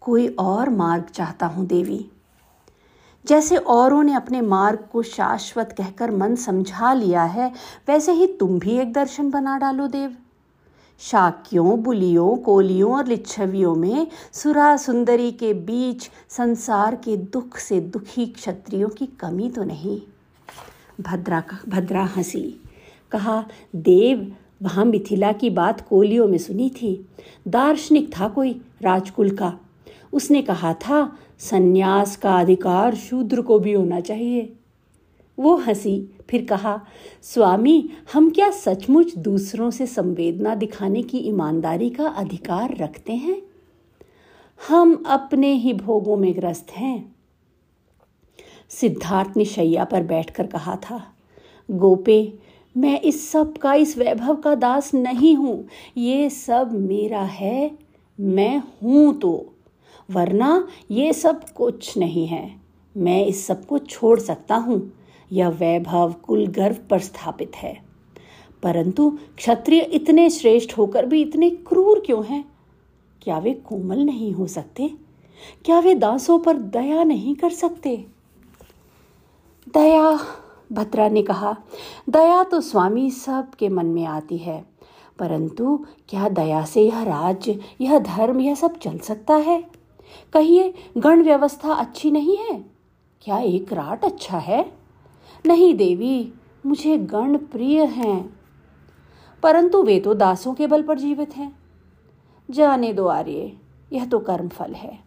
कोई 0.01 0.27
और 0.39 0.69
मार्ग 0.69 1.05
चाहता 1.05 1.45
हूँ 1.45 1.65
देवी। 1.67 2.05
जैसे 3.25 3.57
औरों 3.57 4.01
ने 4.03 4.13
अपने 4.13 4.41
मार्ग 4.41 4.87
को 4.91 5.01
शाश्वत 5.03 5.73
कहकर 5.77 6.11
मन 6.11 6.35
समझा 6.35 6.93
लिया 6.93 7.23
है, 7.23 7.51
वैसे 7.87 8.11
ही 8.11 8.27
तुम 8.39 8.59
भी 8.59 8.77
एक 8.79 8.93
दर्शन 8.93 9.29
बना 9.31 9.57
डालो 9.57 9.87
देव। 9.87 10.15
शाक्यों, 11.01 11.81
बुलियों, 11.83 12.35
कोलियों 12.37 12.95
और 12.95 13.07
लिच्छवियों 13.07 13.75
में 13.75 14.07
सुरा 14.33 14.75
सुंदरी 14.77 15.31
के 15.31 15.53
बीच 15.53 16.09
संसार 16.29 16.95
के 16.95 17.17
दुख 17.17 17.57
से 17.57 17.79
दुखी 17.79 18.25
क्षत्रियों 18.25 18.89
की 18.89 19.05
कमी 19.19 19.49
तो 19.49 19.63
नहीं। 19.63 20.01
भद्रा 21.01 21.41
का 21.41 21.59
भद्रा 21.67 22.03
हँसी। 22.03 22.61
कहा, 23.11 23.45
देव, 23.75 24.35
वहाँ 24.63 24.85
मिथिला 24.85 25.31
की 25.31 25.49
बात 25.49 25.87
कोलियों 25.87 26.27
में 26.27 26.37
सुनी 26.37 26.69
थी। 26.69 27.05
दार्शनिक 27.47 28.19
था 28.19 28.27
कोई 28.27 28.61
राजकुल 28.81 29.29
का। 29.29 29.59
उसने 30.13 30.41
कहा 30.41 30.73
था, 30.73 31.17
सन्यास 31.39 32.15
का 32.15 32.39
अधिकार 32.39 32.95
शूद्र 32.95 33.41
को 33.41 33.59
भी 33.59 33.73
होना 33.73 33.99
चाहिए। 33.99 34.53
वो 35.39 35.55
हँसी, 35.55 36.09
फिर 36.29 36.45
कहा, 36.45 36.81
स्वामी, 37.23 37.89
हम 38.13 38.29
क्या 38.29 38.51
सचमुच 38.51 39.15
दूसरों 39.15 39.71
से 39.71 39.87
संवेदना 39.87 40.55
दिखाने 40.55 41.03
की 41.03 41.17
ईमानदारी 41.17 41.89
का 41.89 42.07
अधिकार 42.07 42.77
रखते 42.77 43.13
हैं? 43.13 43.41
हम 44.69 45.03
अपने 45.07 45.53
ही 45.53 45.73
भोगों 45.73 46.17
में 46.17 46.37
ग्रस्त 46.37 46.67
हैं। 46.71 47.14
सिद्धार्थ 48.81 49.37
ने 49.37 49.45
शैया 49.45 49.83
पर 49.83 50.03
बैठकर 50.03 50.47
कहा 50.47 50.75
था, 50.75 51.13
गोपे, 51.71 52.33
मैं 52.77 53.01
इस 53.01 53.31
सब 53.31 53.57
का, 53.57 53.73
इस 53.73 53.97
वैभव 53.97 54.35
का 54.35 54.55
दास 54.55 54.93
नहीं 54.93 55.35
हूँ। 55.35 55.67
ये 55.97 56.29
सब 56.29 56.71
मेरा 56.71 57.21
है, 57.21 57.77
मैं 58.19 58.57
हूँ 58.57 59.19
तो। 59.19 59.53
वरना 60.11 60.67
ये 60.91 61.13
सब 61.13 61.49
कुछ 61.49 61.97
नहीं 61.97 62.27
है। 62.27 62.55
मैं 62.97 63.25
इस 63.25 63.47
सबको 63.47 63.79
छोड़ 63.79 64.19
सकता 64.19 64.55
हूँ। 64.55 64.93
यह 65.31 65.47
वैभव 65.47 66.13
कुल 66.13 66.47
गर्व 66.47 66.75
पर 66.89 66.99
स्थापित 66.99 67.51
है। 67.55 67.81
परंतु 68.63 69.17
क्षत्रिय 69.37 69.81
इतने 69.81 70.29
श्रेष्ठ 70.29 70.77
होकर 70.77 71.05
भी 71.05 71.21
इतने 71.21 71.49
क्रूर 71.49 72.03
क्यों 72.05 72.25
हैं? 72.25 72.45
क्या 73.21 73.37
वे 73.37 73.53
कोमल 73.53 73.99
नहीं 73.99 74.31
हो 74.31 74.47
सकते? 74.47 74.91
क्या 75.65 75.79
वे 75.79 75.95
दासों 75.95 76.39
पर 76.39 76.57
दया 76.57 77.03
नहीं 77.03 77.35
कर 77.35 77.49
सकते? 77.49 78.14
दया, 79.77 80.19
भद्रा 80.71 81.07
ने 81.09 81.21
कहा, 81.21 81.55
दया 82.09 82.43
तो 82.43 82.61
स्वामी 82.61 83.09
सब 83.11 83.53
के 83.53 83.69
मन 83.69 83.85
में 83.85 84.05
आती 84.05 84.37
है, 84.37 84.63
परंतु 85.19 85.77
क्या 86.09 86.29
दया 86.29 86.63
से 86.65 86.81
यह 86.81 87.03
राज्य, 87.03 87.59
यह 87.81 87.97
धर्म, 87.99 88.39
यह 88.39 88.55
सब 88.55 88.77
चल 88.77 88.97
सकता 88.99 89.35
है? 89.35 89.63
कहिए, 90.33 90.73
गण 90.97 91.23
व्यवस्था 91.23 91.73
अच्छी 91.73 92.11
नहीं 92.11 92.37
है? 92.37 92.63
क्या 93.21 93.37
एक 93.37 93.73
राट 93.73 94.05
अच्छा 94.05 94.37
है? 94.37 94.65
नहीं 95.45 95.73
देवी, 95.75 96.33
मुझे 96.65 96.97
गण 96.97 97.37
प्रिय 97.37 97.83
हैं, 97.83 98.39
परंतु 99.43 99.83
वे 99.83 99.99
तो 99.99 100.13
दासों 100.13 100.53
के 100.53 100.67
बल 100.67 100.83
पर 100.83 100.99
जीवित 100.99 101.35
हैं। 101.37 101.51
जाने 102.49 102.93
दो 102.93 103.07
आर्य, 103.07 103.51
यह 103.93 104.05
तो 104.05 104.19
कर्म 104.19 104.47
फल 104.47 104.73
है। 104.73 104.99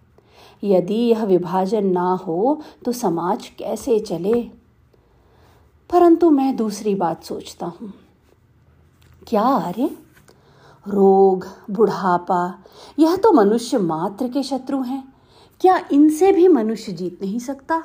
यदि 0.65 0.95
यह 0.95 1.25
विभाजन 1.25 1.87
ना 1.87 2.13
हो 2.17 2.61
तो 2.85 2.93
समाज 2.93 3.47
कैसे 3.49 3.99
चले? 3.99 4.51
परंतु 5.93 6.31
मैं 6.31 6.57
दूसरी 6.57 6.95
बात 6.95 7.25
सोचता 7.25 7.67
हूँ। 7.67 7.93
क्या 9.29 9.43
आर्य? 9.43 9.99
रोग, 10.89 11.47
बुढ़ापा, 11.71 12.65
यह 12.99 13.17
तो 13.17 13.33
मनुष्य 13.33 13.79
मात्र 13.79 14.29
के 14.29 14.43
शत्रु 14.43 14.83
हैं। 14.83 15.13
क्या 15.61 15.89
इनसे 15.93 16.33
भी 16.33 16.49
मनुष्य 16.49 16.93
जीत 16.93 17.19
नहीं 17.23 17.39
सकता? 17.39 17.83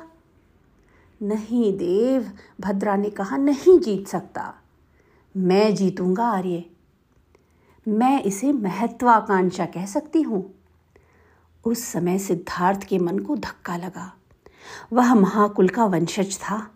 नहीं 1.22 1.78
देव, 1.78 2.32
भद्रा 2.60 2.96
ने 2.96 3.10
कहा, 3.10 3.36
नहीं 3.36 3.78
जीत 3.78 4.08
सकता। 4.08 4.54
मैं 5.36 5.74
जीतूँगा 5.74 6.26
आर्य। 6.26 6.64
मैं 7.88 8.22
इसे 8.22 8.52
महत्वाकांक्षा 8.52 9.66
कह 9.66 9.86
सकती 9.86 10.22
हूँ। 10.22 10.54
उस 11.64 11.84
समय 11.84 12.18
सिद्धार्थ 12.18 12.84
के 12.84 12.98
मन 12.98 13.18
को 13.18 13.36
धक्का 13.36 13.76
लगा। 13.76 14.14
वह 14.92 15.14
महाकुल 15.14 15.68
का 15.68 15.84
वंशज 15.84 16.38
था। 16.38 16.73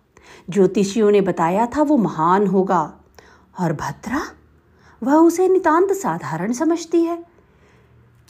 ज्योतिषियों 0.50 1.10
ने 1.10 1.20
बताया 1.20 1.66
था 1.66 1.82
वो 1.82 1.96
महान 1.96 2.46
होगा। 2.46 2.82
और 3.60 3.72
भद्रा? 3.72 4.22
वह 5.02 5.14
उसे 5.14 5.48
नितांत 5.48 5.92
साधारण 5.92 6.52
समझती 6.52 7.02
है। 7.02 7.16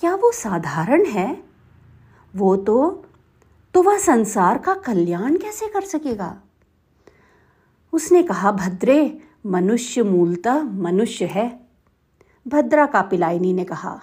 क्या 0.01 0.15
वो 0.15 0.33
साधारण 0.33 1.05
है? 1.05 1.45
वो 2.37 2.57
तो 2.57 3.05
तो 3.75 3.83
वह 3.83 3.99
संसार 3.99 4.59
का 4.59 4.75
कल्याण 4.75 5.37
कैसे 5.37 5.67
कर 5.67 5.81
सकेगा? 5.81 6.37
उसने 7.93 8.23
कहा, 8.23 8.53
भद्रे, 8.53 9.21
मनुष्य 9.47 10.03
मूलतः 10.03 10.63
मनुष्य 10.63 11.25
है। 11.25 11.49
भद्रा 12.49 12.87
का 12.87 13.03
पिलाइनी 13.03 13.53
ने 13.53 13.65
कहा 13.65 14.01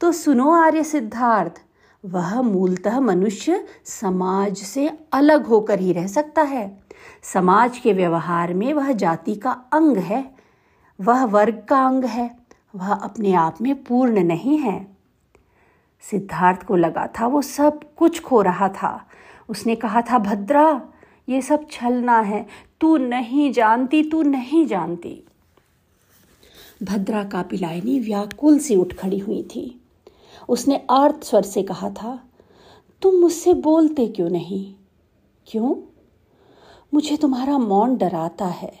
तो 0.00 0.12
सुनो 0.12 0.50
आर्य 0.50 0.84
सिद्धार्थ, 0.84 1.60
वह 2.04 2.40
मूलतः 2.42 2.98
मनुष्य 3.00 3.64
समाज 3.84 4.58
से 4.58 4.88
अलग 5.12 5.46
होकर 5.46 5.80
ही 5.80 5.92
रह 5.92 6.06
सकता 6.06 6.42
है। 6.42 6.66
समाज 7.22 7.78
के 7.78 7.92
व्यवहार 7.92 8.54
में 8.54 8.72
वह 8.74 8.92
जाति 8.92 9.34
का 9.34 9.50
अंग 9.50 9.96
है, 9.96 10.34
वह 11.00 11.24
वर्ग 11.24 11.66
का 11.68 11.86
अंग 11.86 12.04
है, 12.04 12.38
वह 12.74 12.92
अपने 12.94 13.32
आप 13.32 13.62
में 13.62 13.84
पूर्ण 13.84 14.24
नहीं 14.24 14.58
है। 14.58 14.86
सिद्धार्थ 16.00 16.62
को 16.62 16.76
लगा 16.76 17.06
था 17.06 17.26
वो 17.26 17.42
सब 17.42 17.80
कुछ 17.96 18.22
खो 18.22 18.42
रहा 18.42 18.68
था। 18.68 19.08
उसने 19.48 19.74
कहा 19.74 20.02
था, 20.02 20.18
भद्रा, 20.18 20.82
ये 21.28 21.42
सब 21.42 21.66
छलना 21.70 22.20
है। 22.20 22.46
तू 22.80 22.96
नहीं 22.96 23.52
जानती, 23.52 24.10
तू 24.10 24.22
नहीं 24.22 24.66
जानती। 24.66 25.24
भद्रा 26.82 27.24
का 27.24 27.42
पिलायनी 27.42 28.00
व्याकुल 28.00 28.58
से 28.58 28.76
उठ 28.76 28.94
खड़ी 28.94 29.18
हुई 29.18 29.42
थी। 29.42 29.82
उसने 30.48 30.86
आर्त 30.90 31.24
स्वर 31.24 31.42
से 31.42 31.62
कहा 31.62 31.90
था, 31.90 32.24
तुम 33.02 33.14
मुझसे 33.14 33.54
बोलते 33.54 34.08
क्यों 34.08 34.30
नहीं? 34.30 34.74
क्यों? 35.46 35.91
मुझे 36.94 37.16
तुम्हारा 37.16 37.58
मौन 37.58 37.96
डराता 37.96 38.46
है। 38.46 38.80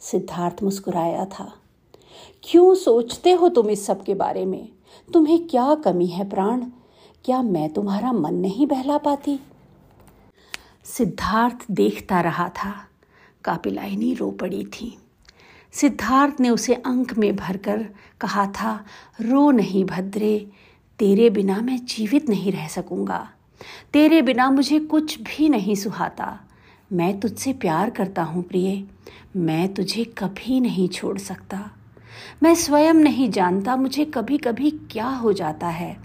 सिद्धार्थ 0.00 0.62
मुस्कुराया 0.62 1.24
था। 1.24 1.52
क्यों 2.42 2.74
सोचते 2.74 3.32
हो 3.32 3.48
तुम 3.48 3.70
इस 3.70 3.86
सब 3.86 4.04
के 4.04 4.14
बारे 4.14 4.44
में? 4.44 4.68
तुम्हें 5.14 5.48
क्या 5.48 5.74
कमी 5.74 6.06
है 6.06 6.28
प्राण? 6.28 6.60
क्या 7.24 7.42
मैं 7.42 7.72
तुम्हारा 7.72 8.12
मन 8.12 8.34
नहीं 8.34 8.66
बहला 8.66 8.98
पाती? 8.98 9.40
सिद्धार्थ 10.84 11.64
देखता 11.70 12.20
रहा 12.20 12.48
था। 12.48 12.88
कापिलाइनी 13.44 14.14
रो 14.14 14.30
पड़ी 14.30 14.64
थी। 14.64 14.98
सिद्धार्थ 15.72 16.34
ने 16.40 16.50
उसे 16.50 16.74
अंक 16.74 17.18
में 17.18 17.36
भरकर 17.36 17.88
कहा 18.20 18.46
था, 18.46 18.84
रो 19.20 19.50
नहीं 19.50 19.84
भद्रे, 19.84 20.50
तेरे 20.98 21.30
बिना 21.30 21.60
मैं 21.60 21.86
जीवित 21.86 22.28
नहीं 22.28 22.52
रह 22.52 22.68
सकूँगा। 22.68 23.30
तेरे 23.92 24.22
बिना 24.22 24.50
मुझे 24.50 24.80
कुछ 24.80 25.20
भी 25.20 25.48
नहीं 25.48 25.74
सुहाता। 25.74 26.40
मैं 26.92 27.20
तुझसे 27.20 27.52
प्यार 27.52 27.90
करता 27.90 28.22
हूँ 28.22 28.42
प्रिय। 28.42 28.84
मैं 29.36 29.74
तुझे 29.74 30.04
कभी 30.04 30.60
नहीं 30.60 30.88
छोड़ 30.88 31.18
सकता। 31.18 31.70
मैं 32.42 32.54
स्वयं 32.54 32.94
नहीं 32.94 33.30
जानता 33.30 33.76
मुझे 33.76 34.04
कभी 34.04 34.38
कभी 34.38 34.70
क्या 34.70 35.06
हो 35.06 35.32
जाता 35.32 35.68
है। 35.68 35.96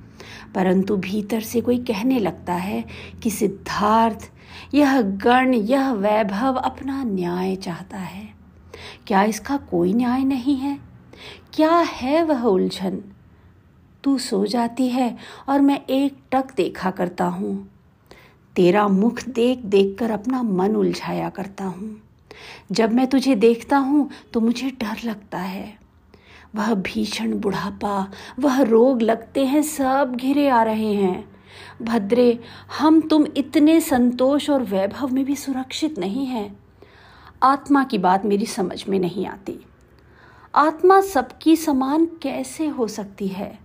परंतु 0.56 0.98
भीतर 0.98 1.40
से 1.40 1.62
कोई 1.62 1.78
कहने 1.78 2.20
लगता 2.20 2.54
है 2.54 2.86
कि 3.24 3.30
सिद्धार्थ, 3.30 4.32
यह 4.74 5.02
गण, 5.02 5.54
यह 5.54 5.92
वैभव 5.92 6.56
अपना 6.56 7.04
न्याय 7.04 7.56
चाहता 7.56 7.98
है। 7.98 8.34
क्या 9.08 9.24
इसका 9.24 9.58
कोई 9.58 9.94
न्याय 9.94 10.24
नहीं 10.24 10.56
है? 10.56 10.80
क्या 11.54 11.72
है 11.72 12.24
वह 12.24 12.44
उलझन? 12.44 13.04
तू 14.04 14.18
सो 14.18 14.46
जाती 14.46 14.90
है 14.90 15.18
और 15.50 15.62
मैं 15.62 15.86
एक 15.90 16.18
टक 16.32 16.56
देखा 16.56 16.92
करता 16.92 17.26
हूँ। 17.26 17.73
तेरा 18.56 18.88
मुख 18.88 19.24
देख 19.24 19.60
देख 19.60 19.96
कर 20.00 20.12
अपना 20.12 20.44
मन 20.44 20.76
उलझाया 20.76 21.30
करता 21.30 21.66
हूँ। 21.66 22.02
जब 22.72 22.94
मैं 22.94 23.08
तुझे 23.08 23.36
देखता 23.36 23.78
हूँ 23.78 24.10
तो 24.34 24.42
मुझे 24.42 24.70
डर 24.70 24.98
लगता 25.06 25.38
है। 25.38 25.80
वह 26.56 26.74
भीषण 26.74 27.34
बुढ़ापा, 27.34 28.12
वह 28.40 28.62
रोग 28.62 29.02
लगते 29.02 29.46
हैं, 29.46 29.62
सब 29.62 30.16
घिरे 30.16 30.48
आ 30.50 30.64
रहे 30.64 30.94
हैं। 30.94 31.32
भद्रे, 31.82 32.40
हम 32.80 33.02
तुम 33.02 33.26
इतने 33.38 33.82
संतोष 33.82 34.50
और 34.50 34.64
वैभव 34.64 35.08
में 35.08 35.26
भी 35.26 35.36
सुरक्षित 35.36 36.00
नहीं 36.00 36.26
हैं। 36.26 36.60
आत्मा 37.44 37.84
की 37.84 37.98
बात 37.98 38.26
मेरी 38.26 38.46
समझ 38.46 38.88
में 38.88 39.00
नहीं 39.00 39.28
आती। 39.28 39.60
आत्मा 40.56 41.02
सबकी 41.02 41.56
समान 41.56 42.06
कैसे 42.06 42.68
हो 42.68 42.88
सकती 42.88 43.28
है? 43.28 43.63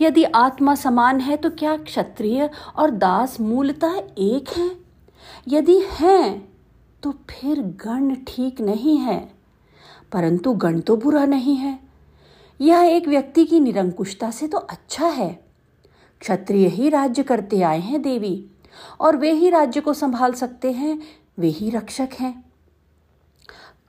यदि 0.00 0.24
आत्मा 0.24 0.74
समान 0.74 1.20
है 1.20 1.36
तो 1.36 1.50
क्या 1.50 1.76
क्षत्रिय 1.76 2.48
और 2.76 2.90
दास 2.90 3.40
मूलतः 3.40 3.96
एक 4.18 4.56
हैं? 4.56 4.70
यदि 5.48 5.78
हैं 5.90 6.48
तो 7.02 7.12
फिर 7.30 7.60
गण 7.80 8.14
ठीक 8.28 8.60
नहीं 8.60 8.96
है, 8.98 9.18
परंतु 10.12 10.52
गण 10.54 10.80
तो 10.80 10.96
बुरा 10.96 11.24
नहीं 11.26 11.56
है। 11.56 11.78
यह 12.60 12.82
एक 12.86 13.08
व्यक्ति 13.08 13.44
की 13.44 13.60
निरंकुशता 13.60 14.30
से 14.30 14.46
तो 14.48 14.58
अच्छा 14.58 15.06
है। 15.06 15.30
क्षत्रिय 16.20 16.66
ही 16.68 16.88
राज्य 16.88 17.22
करते 17.22 17.60
आए 17.62 17.80
हैं 17.80 18.02
देवी, 18.02 18.44
और 19.00 19.16
वे 19.16 19.32
ही 19.32 19.50
राज्य 19.50 19.80
को 19.80 19.92
संभाल 19.92 20.32
सकते 20.32 20.72
हैं, 20.72 20.98
वे 21.38 21.48
ही 21.48 21.70
रक्षक 21.70 22.08
हैं। 22.20 22.45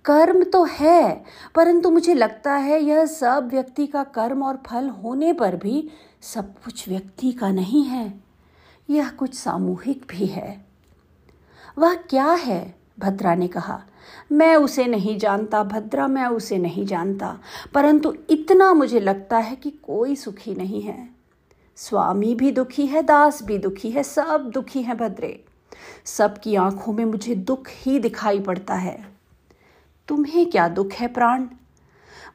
कर्म 0.07 0.43
तो 0.43 0.63
है, 0.63 1.23
परंतु 1.55 1.91
मुझे 1.91 2.13
लगता 2.13 2.53
है 2.53 2.83
यह 2.83 3.05
सब 3.05 3.49
व्यक्ति 3.51 3.87
का 3.87 4.03
कर्म 4.03 4.43
और 4.43 4.63
फल 4.67 4.89
होने 4.89 5.33
पर 5.33 5.55
भी 5.55 5.89
सब 6.21 6.53
कुछ 6.59 6.89
व्यक्ति 6.89 7.31
का 7.31 7.51
नहीं 7.51 7.83
है। 7.83 8.23
यह 8.89 9.09
कुछ 9.09 9.33
सामूहिक 9.33 10.05
भी 10.09 10.25
है। 10.25 10.65
वह 11.77 11.93
क्या 11.93 12.31
है? 12.31 12.75
भद्रा 12.99 13.35
ने 13.35 13.47
कहा, 13.47 13.83
मैं 14.31 14.55
उसे 14.55 14.85
नहीं 14.85 15.17
जानता, 15.19 15.63
भद्रा, 15.63 16.07
मैं 16.07 16.25
उसे 16.25 16.57
नहीं 16.57 16.85
जानता, 16.85 17.39
परंतु 17.73 18.15
इतना 18.29 18.73
मुझे 18.73 18.99
लगता 18.99 19.37
है 19.37 19.55
कि 19.55 19.69
कोई 19.71 20.15
सुखी 20.15 20.55
नहीं 20.55 20.81
है। 20.81 21.09
स्वामी 21.75 22.35
भी 22.35 22.51
दुखी 22.51 22.85
है, 22.85 23.03
दास 23.03 23.43
भी 23.43 23.57
दुखी 23.57 23.91
है, 23.91 24.03
सब 24.03 24.51
दुखी 24.53 24.81
हैं 24.81 24.97
भद्रे। 24.97 25.45
सबकी 26.05 26.55
आँखों 26.55 26.93
में 26.93 27.05
मुझे 27.05 27.35
दुख 27.35 27.67
ही 27.69 27.99
दिखाई 27.99 28.39
पड़ता 28.39 28.73
है। 28.73 29.16
तुम्हें 30.07 30.49
क्या 30.49 30.67
दुख 30.67 30.91
है 30.91 31.07
प्राण? 31.07 31.47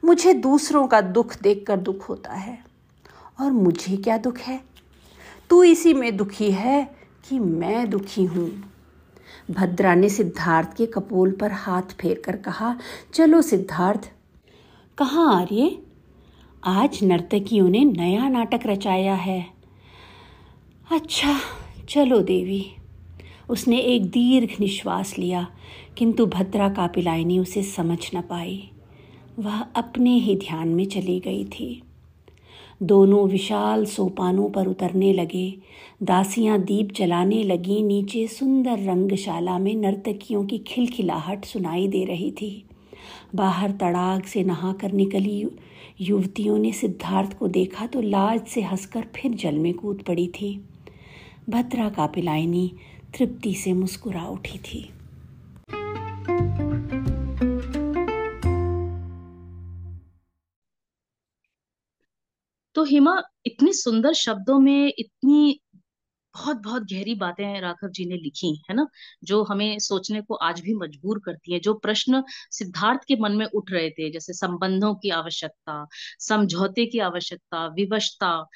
मुझे 0.05 0.33
दूसरों 0.33 0.87
का 0.87 1.01
दुख 1.01 1.41
देखकर 1.41 1.77
दुख 1.77 2.09
होता 2.09 2.33
है। 2.33 2.63
और 3.41 3.51
मुझे 3.51 3.97
क्या 3.97 4.17
दुख 4.17 4.37
है? 4.37 4.63
तू 5.49 5.63
इसी 5.63 5.93
में 5.93 6.17
दुखी 6.17 6.51
है 6.51 6.95
कि 7.29 7.39
मैं 7.39 7.89
दुखी 7.89 8.25
हूँ। 8.25 8.63
भद्रा 9.51 9.95
ने 9.95 10.09
सिद्धार्थ 10.09 10.77
के 10.77 10.85
कपोल 10.85 11.31
पर 11.31 11.51
हाथ 11.51 11.81
फेर 11.81 12.21
कर 12.25 12.35
कहा, 12.35 12.77
चलो 13.13 13.41
सिद्धार्थ, 13.41 14.11
कहाँ 14.97 15.41
आर्य 15.41 15.79
आज 16.63 16.99
नर्तकियों 17.03 17.69
ने 17.69 17.85
नया 17.85 18.29
नाटक 18.29 18.59
रचाया 18.65 19.15
है। 19.15 19.45
अच्छा 20.91 21.39
चलो 21.89 22.19
देवी। 22.19 22.75
उसने 23.49 23.77
एक 23.77 24.05
दीर्घ 24.05 24.59
निश्वास 24.59 25.17
लिया। 25.17 25.47
किंतु 25.97 26.25
भद्रा 26.25 26.69
कापिलाइनी 26.69 27.39
उसे 27.39 27.63
समझ 27.63 27.97
न 28.15 28.21
पाई। 28.21 28.69
वह 29.39 29.59
अपने 29.75 30.13
ही 30.13 30.35
ध्यान 30.35 30.67
में 30.67 30.85
चली 30.85 31.19
गई 31.19 31.45
थी। 31.45 31.81
दोनों 32.83 33.27
विशाल 33.29 33.85
सोपानों 33.85 34.49
पर 34.49 34.67
उतरने 34.67 35.13
लगे, 35.13 35.55
दासियाँ 36.03 36.59
दीप 36.59 36.91
जलाने 36.91 37.43
लगी, 37.43 37.83
नीचे 37.83 38.27
सुंदर 38.27 38.79
रंगशाला 38.79 39.59
में 39.59 39.75
नर्तकियों 39.75 40.45
की 40.45 40.57
खिलखिलाहट 40.57 41.45
सुनाई 41.45 41.87
दे 41.87 42.03
रही 42.05 42.31
थी। 42.31 42.65
बाहर 43.35 43.71
तड़ाग 43.71 44.23
से 44.23 44.43
नहाकर 44.43 44.91
निकली 44.91 45.49
युवतियों 46.01 46.57
ने 46.57 46.71
सिद्धार्थ 46.71 47.37
को 47.37 47.47
देखा 47.47 47.85
तो 47.85 48.01
लाज 48.01 48.41
से 48.41 48.61
हंसकर 48.61 49.05
फिर 49.15 49.33
जल 49.33 49.55
में 49.55 49.73
कूद 49.73 50.01
पड़ी 50.01 50.27
थी। 50.27 50.65
भद्रा 51.49 51.89
कापिलाइनी 51.89 52.71
तृप्ति 53.17 53.53
से 53.53 53.73
मुस्कुरा 53.73 54.25
उठी 54.25 54.57
थी। 54.57 54.89
तो 62.83 62.87
हिमा, 62.87 63.21
इतनी 63.45 63.73
सुंदर 63.73 64.13
शब्दों 64.13 64.59
में 64.59 64.93
इतनी 64.99 65.59
बहुत 66.35 66.57
बहुत 66.57 66.83
गहरी 66.83 67.15
बातें 67.15 67.61
राघव 67.61 67.89
जी 67.89 68.05
ने 68.05 68.15
लिखी, 68.15 68.63
है 68.69 68.75
ना? 68.75 68.87
जो 69.23 69.43
हमें 69.43 69.79
सोचने 69.79 70.21
को 70.21 70.33
आज 70.33 70.59
भी 70.61 70.73
मजबूर 70.75 71.21
करती 71.25 71.53
है, 71.53 71.59
जो 71.59 71.73
प्रश्न 71.73 72.23
सिद्धार्थ 72.51 72.99
के 73.07 73.15
मन 73.15 73.31
में 73.31 73.45
उठ 73.45 73.71
रहे 73.71 73.89
थे, 73.89 74.11
जैसे 74.11 74.33
संबंधों 74.33 74.95
की 74.95 75.09
आवश्यकता, 75.09 75.87
समझौते 76.19 76.85
की 76.85 76.99
आवश्यकता, 76.99 77.67
विवशता, 77.67 78.47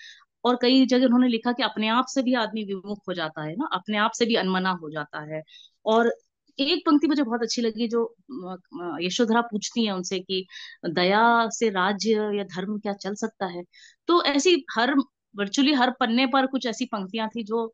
और 0.46 0.60
कई 0.62 0.86
जगह 0.86 1.06
उन्होंने 1.06 1.28
लिखा 1.28 1.52
कि 1.52 1.64
अपने 1.64 1.88
आप 1.88 2.06
से 2.06 2.22
भी 2.22 2.34
आदमी 2.34 2.64
विमुख 2.64 3.00
हो 3.08 3.14
जाता 3.14 3.44
है 3.44 3.56
ना? 3.56 3.70
अपने 3.74 3.98
आप 3.98 4.12
से 4.12 4.26
भी 4.26 4.36
अनमना 4.36 4.72
हो 4.72 4.90
जाता 4.90 5.36
है। 5.36 5.44
और 5.86 6.14
एक 6.60 6.84
पंक्ति 6.86 7.08
मुझे 7.08 7.24
बहुत 7.24 7.42
अच्छी 7.42 7.62
लगी 7.62 7.88
जो 7.88 8.16
यशोधरा 9.02 9.42
पूछती 9.42 9.86
है 9.86 9.92
उनसे 9.92 10.20
कि 10.20 10.48
दया 10.90 11.50
से 11.50 11.70
राज्य 11.70 12.10
या 12.38 12.44
धर्म 12.44 12.80
क्या 12.80 12.94
चल 12.94 13.16
सकता 13.16 13.46
है? 13.46 13.64
तो 14.08 14.24
ऐसी 14.24 14.66
हर 14.76 14.94
वर्चुअली 15.36 15.74
हर 15.74 15.92
पन्ने 15.92 16.26
पर 16.26 16.48
कुछ 16.48 16.66
ऐसी 16.66 16.86
पंक्तियाँ 16.86 17.30
थी 17.30 17.44
जो 17.44 17.74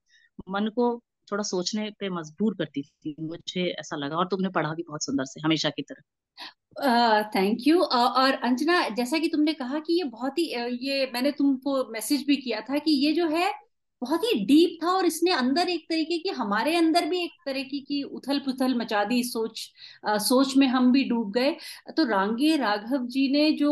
मन 0.50 0.68
को 0.68 1.04
थोड़ा 1.32 1.44
सोचने 1.44 1.90
पे 2.00 2.10
मजबूर 2.10 2.54
करती 2.54 2.82
थी। 2.82 3.16
मुझे 3.20 3.66
ऐसा 3.80 3.96
लगा 3.96 4.18
और 4.18 4.28
तुमने 4.28 4.50
पढ़ा 4.50 4.74
भी 4.74 4.84
बहुत 4.88 5.04
सुंदर 5.04 5.26
से 5.26 5.42
हमेशा 5.46 5.70
की 5.70 5.82
तरह। 5.82 6.02
थैंक 7.36 7.60
uh, 7.60 7.68
यू 7.68 7.78
uh, 7.78 7.92
और 7.92 8.34
अंजना 8.34 8.90
जैसा 8.90 9.18
कि 9.18 9.28
तुमने 9.28 9.54
कहा 9.54 9.80
कि 9.80 9.98
ये 9.98 10.04
बहुत 10.04 10.40
ही 10.40 10.44
ये 10.88 11.12
मैंने 11.14 11.32
तुमको 11.32 11.92
मैसेज 11.92 12.26
भी 12.28 12.36
किया 12.36 12.62
था 12.62 12.78
कि 12.78 12.92
ये 13.06 13.14
जो 13.14 13.28
है 13.28 13.63
बहुत 14.04 14.24
ही 14.24 14.34
डीप 14.46 14.78
था 14.84 14.92
और 14.92 15.06
इसने 15.06 15.32
अंदर 15.32 15.70
एक 15.70 15.86
तरीके 15.90 16.18
की 16.20 16.30
हमारे 16.30 16.76
अंदर 16.76 17.06
भी 17.10 17.24
एक 17.24 17.32
तरीके 17.46 17.80
की 17.80 18.02
उथल 18.04 18.40
पुथल 18.40 18.76
मचा 18.76 19.04
दी 19.04 19.24
सोच 19.24 19.70
आ, 20.08 20.18
सोच 20.18 20.56
में 20.58 20.68
हम 20.68 20.92
भी 20.92 21.04
डूब 21.10 21.32
गए। 21.32 21.56
तो 21.98 22.06
रांगे 22.08 22.56
राघव 22.58 23.06
जी 23.08 23.32
ने 23.32 23.52
जो 23.52 23.72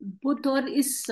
बुद्ध 0.00 0.46
और 0.46 0.68
इस 0.68 1.06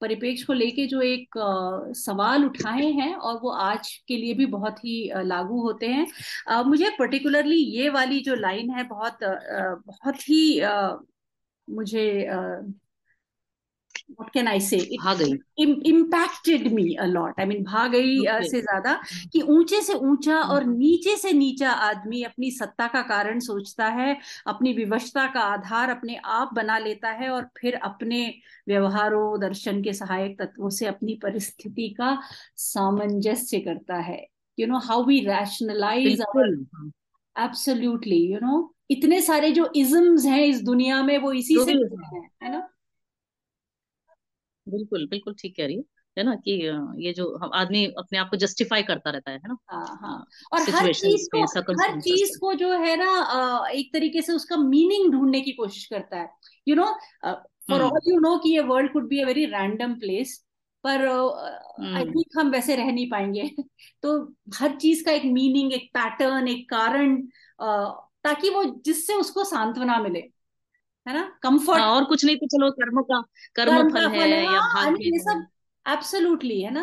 परिपेक्ष 0.00 0.42
को 0.44 0.52
लेके 0.52 0.86
जो 0.86 1.00
एक 1.02 1.38
आ, 1.38 1.92
सवाल 1.92 2.44
उठाए 2.44 2.90
हैं 2.92 3.14
और 3.14 3.38
वो 3.42 3.50
आज 3.50 3.88
के 4.08 4.16
लिए 4.16 4.34
भी 4.34 4.46
बहुत 4.46 4.78
ही 4.78 5.08
आ, 5.08 5.22
लागू 5.22 5.60
होते 5.62 5.86
हैं। 5.88 6.06
आ, 6.48 6.62
मुझे 6.62 6.90
पर्टिकुलरली 6.98 7.56
ये 7.56 7.88
वाली 7.88 8.20
जो 8.20 8.34
लाइन 8.34 8.70
है 8.70 8.84
बहुत 8.84 9.22
आ, 9.24 9.74
बहुत 9.86 10.28
ही 10.28 10.60
आ, 10.60 10.96
मुझे 11.68 12.04
what 12.28 12.87
can 14.32 14.48
I 14.48 14.58
say? 14.58 14.78
It 14.78 15.00
भाग 15.00 15.20
impacted 15.84 16.72
me 16.72 16.96
a 16.96 17.06
lot. 17.06 17.34
I 17.38 17.44
mean, 17.44 17.64
भाग 17.64 17.92
गई. 17.92 18.18
से 18.50 18.60
ज़्यादा 18.60 19.00
कि 19.32 19.40
ऊँचे 19.40 19.80
से 19.82 19.94
ऊँचा 19.94 20.38
और 20.40 20.64
नीचे 20.64 21.16
से 21.16 21.32
नीचा 21.32 21.70
आदमी 21.70 22.22
अपनी 22.22 22.50
सत्ता 22.50 22.86
का 22.86 23.02
कारण 23.02 23.40
सोचता 23.40 23.86
है 23.86 24.16
अपनी 24.46 24.72
विवशता 24.72 25.26
का 25.26 25.40
आधार 25.40 25.90
अपने 25.90 26.16
आप 26.24 26.54
बना 26.54 26.78
लेता 26.78 27.10
है 27.10 27.28
और 27.28 27.48
फिर 27.60 27.74
अपने 27.74 28.34
व्यवहारों 28.68 29.40
दर्शन 29.40 29.82
के 29.82 29.92
सहायक 29.92 30.40
तत्वों 30.42 30.70
से 30.70 30.86
अपनी 30.86 31.14
परिस्थिति 31.14 31.88
का 31.88 32.18
सामंजस्य 32.56 33.60
करता 33.60 33.96
है। 33.96 34.26
You 34.58 34.66
know 34.66 34.78
how 34.78 35.04
we 35.04 35.20
rationalise 35.20 36.22
absolutely 37.36 38.32
you 38.32 38.38
know 38.42 38.74
इतने 38.90 39.20
सारे 39.20 39.50
जो 39.50 39.70
इज्म्स 39.76 40.24
हैं 40.24 40.44
इस 40.44 40.62
दुनिया 40.62 41.02
में 41.02 41.18
वो 41.18 41.32
इसी 41.32 41.56
से 41.64 41.72
हैं 41.72 42.28
है 42.42 42.52
ना? 42.52 42.68
बिल्कुल 44.68 45.06
बिल्कुल 45.06 45.34
ठीक 45.34 45.56
कह 45.56 45.66
रही 45.66 45.76
है। 45.76 45.82
है 46.18 46.24
ना 46.24 46.34
कि 46.34 46.52
ये 47.06 47.12
जो 47.12 47.36
हम 47.36 47.50
आदमी 47.54 47.86
अपने 47.86 48.18
आप 48.18 48.30
को 48.30 48.36
जस्टिफाई 48.36 48.82
करता 48.82 49.10
रहता 49.10 49.30
है 49.30 49.40
ना? 49.48 49.56
हाँ 49.70 49.98
हाँ। 50.02 50.26
और 50.52 50.70
हर 50.70 50.92
चीज़ 50.92 51.28
को 51.34 51.44
हर 51.82 52.00
चीज़ 52.00 52.38
को 52.38 52.54
जो 52.54 52.72
है 52.72 52.96
ना 52.96 53.68
एक 53.68 53.92
तरीके 53.92 54.22
से 54.22 54.32
उसका 54.32 54.56
मीनिंग 54.56 55.12
ढूँढने 55.12 55.40
की 55.40 55.52
कोशिश 55.52 55.86
करता 55.86 56.16
है। 56.16 56.28
You 56.68 56.76
know 56.76 56.98
for 57.70 57.82
all 57.82 58.00
you 58.08 58.18
know 58.20 58.38
कि 58.38 58.50
ये 58.50 58.60
world 58.60 58.92
could 58.92 59.08
be 59.08 59.20
a 59.20 59.26
very 59.26 59.44
random 59.44 59.94
place 59.94 60.44
पर 60.84 61.00
आई 61.00 62.02
uh, 62.02 62.08
थिंक 62.08 62.38
हम 62.38 62.50
वैसे 62.50 62.76
रह 62.76 62.92
नहीं 62.92 63.10
पाएँगे। 63.10 63.50
तो 64.02 64.34
हर 64.54 64.76
चीज़ 64.76 65.04
का 65.04 65.12
एक 65.12 65.22
मीनिंग 65.24 65.72
एक 65.72 65.90
पैटर्न 65.94 66.48
एक 66.48 66.70
कारण 66.70 67.16
uh, 67.62 67.88
ताकि 68.24 68.50
वो 68.50 68.64
जिससे 68.84 69.14
उसको 69.14 69.44
सांत्वना 69.44 69.98
मिले। 69.98 70.37
है 71.08 71.14
ना? 71.14 71.22
कंफर्ट 71.42 71.80
हाँ, 71.80 71.90
और 71.94 72.04
कुछ 72.04 72.24
नहीं 72.24 72.36
तो 72.36 72.46
चलो 72.46 72.70
कर्म 72.70 73.02
का 73.02 73.20
कर्म 73.54 73.88
फल 73.90 74.08
है 74.14 74.44
या 74.44 74.60
हाँ, 74.60 74.84
भाग्य 74.84 75.04
ये 75.04 75.18
सब 75.18 75.46
एब्सोल्युटली 75.86 76.60
है 76.62 76.70
ना? 76.70 76.82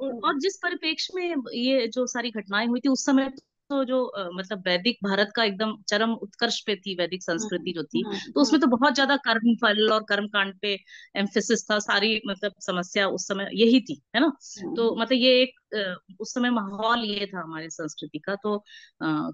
और 0.00 0.38
जिस 0.38 0.56
परिपेक्ष 0.56 1.08
में 1.14 1.34
ये 1.54 1.86
जो 1.88 2.06
सारी 2.06 2.30
घटनाएँ 2.30 2.66
हुई 2.66 2.80
थी 2.80 2.88
उस 2.88 3.04
समय 3.06 3.30
तो 3.72 3.84
जो 3.84 3.98
मतलब 4.34 4.62
वैदिक 4.66 4.98
भारत 5.04 5.32
का 5.36 5.44
एकदम 5.44 5.76
चरम 5.88 6.12
उत्कर्ष 6.22 6.60
पे 6.60 6.76
थी 6.76 6.94
वैदिक 6.94 7.22
संस्कृति 7.22 7.72
जो 7.72 7.82
थी 7.84 8.02
तो 8.34 8.40
उसमें 8.40 8.60
तो 8.60 8.66
बहुत 8.66 8.94
ज़्यादा 8.94 9.16
कर्म 9.26 9.54
फल 9.56 9.90
और 9.92 10.04
कर्म 10.08 10.26
कांड 10.28 10.54
पे 10.60 10.74
एम्फेसिस 11.16 11.64
था 11.70 11.78
सारी 11.78 12.20
मतलब 12.26 12.52
समस्या 12.60 13.08
उस 13.08 13.26
समय 13.28 13.48
यही 13.54 13.80
थी 13.80 14.00
है 14.16 14.20
ना? 14.20 14.32
तो 14.76 14.94
मतलब 14.96 15.18
ये 15.18 15.42
एक 15.42 16.16
उस 16.20 16.34
समय 16.34 16.50
माहौल 16.50 17.04
ये 17.04 17.26
था 17.26 17.40
हमारे 17.40 17.70
संस्कृति 17.70 18.18
का 18.18 18.34
तो 18.34 18.56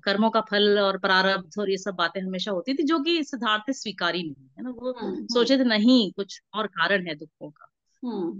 कर्मों 0.04 0.30
का 0.30 0.40
फल 0.40 0.78
और 0.80 0.98
प्रारब्ध 0.98 1.58
और 1.60 1.70
ये 1.70 1.78
सब 1.78 1.94
बातें 1.94 2.20
हमेशा 2.20 2.50
होती 2.52 2.74
थी 2.74 2.82
जो 2.84 2.98
कि 3.00 3.22
सिद्धार्थ 3.24 3.70
स्वीकारी 3.72 4.22
नहीं 4.22 4.48
है 4.58 4.62
ना? 4.64 4.70
वो 4.70 4.92
सोचे 5.32 5.58
थे 5.58 5.64
नहीं 5.64 6.12
कुछ 6.12 6.40
और 6.54 6.66
कारण 6.78 7.06
है 7.06 7.14
दुखों 7.14 7.50
का 7.50 7.68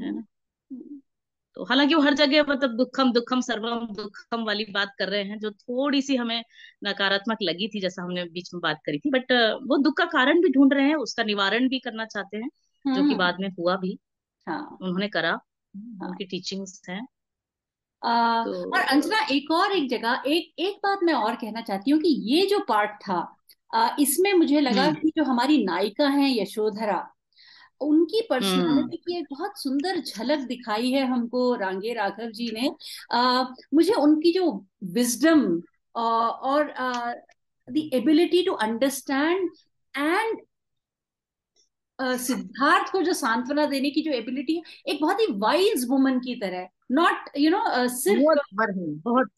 है 0.03 0.15
ना? 0.15 0.25
तो 1.59 1.65
हालाँकि 1.65 1.95
वो 1.95 2.01
हर 2.03 2.15
जगह 2.15 2.43
मतलब 2.49 2.77
दुखम 2.77 3.11
दुखम 3.13 3.41
सर्वम 3.41 3.87
दुखम 3.95 4.43
वाली 4.45 4.65
बात 4.65 4.93
कर 4.99 5.09
रहे 5.09 5.23
हैं 5.25 5.39
जो 5.39 5.51
थोड़ी 5.53 6.03
सी 6.03 6.17
हमें 6.17 6.43
नकारात्मक 6.85 7.39
लगी 7.43 7.69
थी 7.69 7.81
जैसा 7.81 8.03
हमने 8.03 8.25
बीच 8.27 8.53
में 8.55 8.61
बात 8.61 8.81
करी 8.87 8.99
थी 8.99 9.11
बट 9.11 9.33
वो 9.67 9.79
दुख 9.79 9.97
का 9.97 10.05
कारण 10.05 10.41
भी 10.43 10.51
ढूंढ 10.51 10.75
रहे 10.75 10.87
हैं 10.87 10.97
उसका 10.99 11.25
निवारण 11.25 11.69
भी 11.69 11.79
करना 11.79 12.05
चाहते 12.05 12.37
हैं 12.37 12.49
जो 12.49 12.95
कि 12.95 13.01
हम्म। 13.01 13.17
बाद 13.17 13.41
में 13.41 13.49
हुआ 13.49 13.77
भी 13.77 13.99
हाँ 14.47 14.61
उन्होंने 14.83 15.09
करा 15.09 15.31
हाँ। 15.31 16.09
उनकी 16.09 16.25
टीचिंग्स 16.27 16.81
हैं 16.89 17.01
आ, 18.03 18.45
तो... 18.45 18.71
और 18.71 18.81
अंजना 18.81 19.27
एक 19.31 19.51
और 19.51 19.73
एक 19.73 19.89
जगह 19.91 20.23
एक 20.27 20.55
एक 20.59 20.77
बात 20.85 21.03
मैं 21.03 21.15
और 21.15 21.37
कहना 21.37 21.61
चाहती 21.63 21.91
हूँ 21.91 22.01
कि 22.01 22.15
ये 22.33 22.47
जो 22.47 22.65
पार्ट 22.69 22.91
था 23.03 23.21
आ, 23.75 23.89
इसमें 24.01 24.33
मुझे 24.35 24.61
लगा 24.61 24.83
हम्म। 24.83 24.95
कि 24.95 25.13
जो 25.17 25.25
हमारी 25.25 25.65
नायिका 25.65 26.09
है 26.09 26.31
यशोधरा 26.41 27.07
उनकी 27.81 28.27
पर्सनालिटी 28.31 28.81
हम्म। 28.81 28.87
की 28.87 29.19
एक 29.19 29.27
बहुत 29.31 29.61
सुंदर 29.61 30.01
झलक 30.01 30.39
दिखाई 30.39 30.91
है 30.91 31.07
हमको 31.07 31.55
रांगे 31.55 31.93
राघव 31.93 32.31
जी 32.31 32.51
ने। 32.53 32.71
आ, 33.13 33.45
मुझे 33.75 33.93
उनकी 33.93 34.33
जो 34.33 34.67
विजडम 34.85 35.63
और 35.95 36.75
the 37.69 37.91
ability 37.93 38.43
to 38.43 38.53
understand 38.53 39.51
and 39.97 40.41
Siddharth 42.01 42.93
को 42.93 43.03
जो 43.03 43.13
सांत्वना 43.13 43.67
देने 43.67 43.91
की 43.91 44.03
जो 44.03 44.13
एबिलिटी 44.13 44.57
है 44.57 44.63
एक 44.89 45.01
बहुत 45.01 45.21
ही 45.21 45.27
वाइज 45.31 45.87
वुमन 45.89 46.19
की 46.19 46.35
तरह 46.35 46.69
नॉट 46.93 47.31
यू 47.39 47.51
नो 47.51 47.89
सिर्फ़ 47.89 48.23
बहुत। 49.05 49.31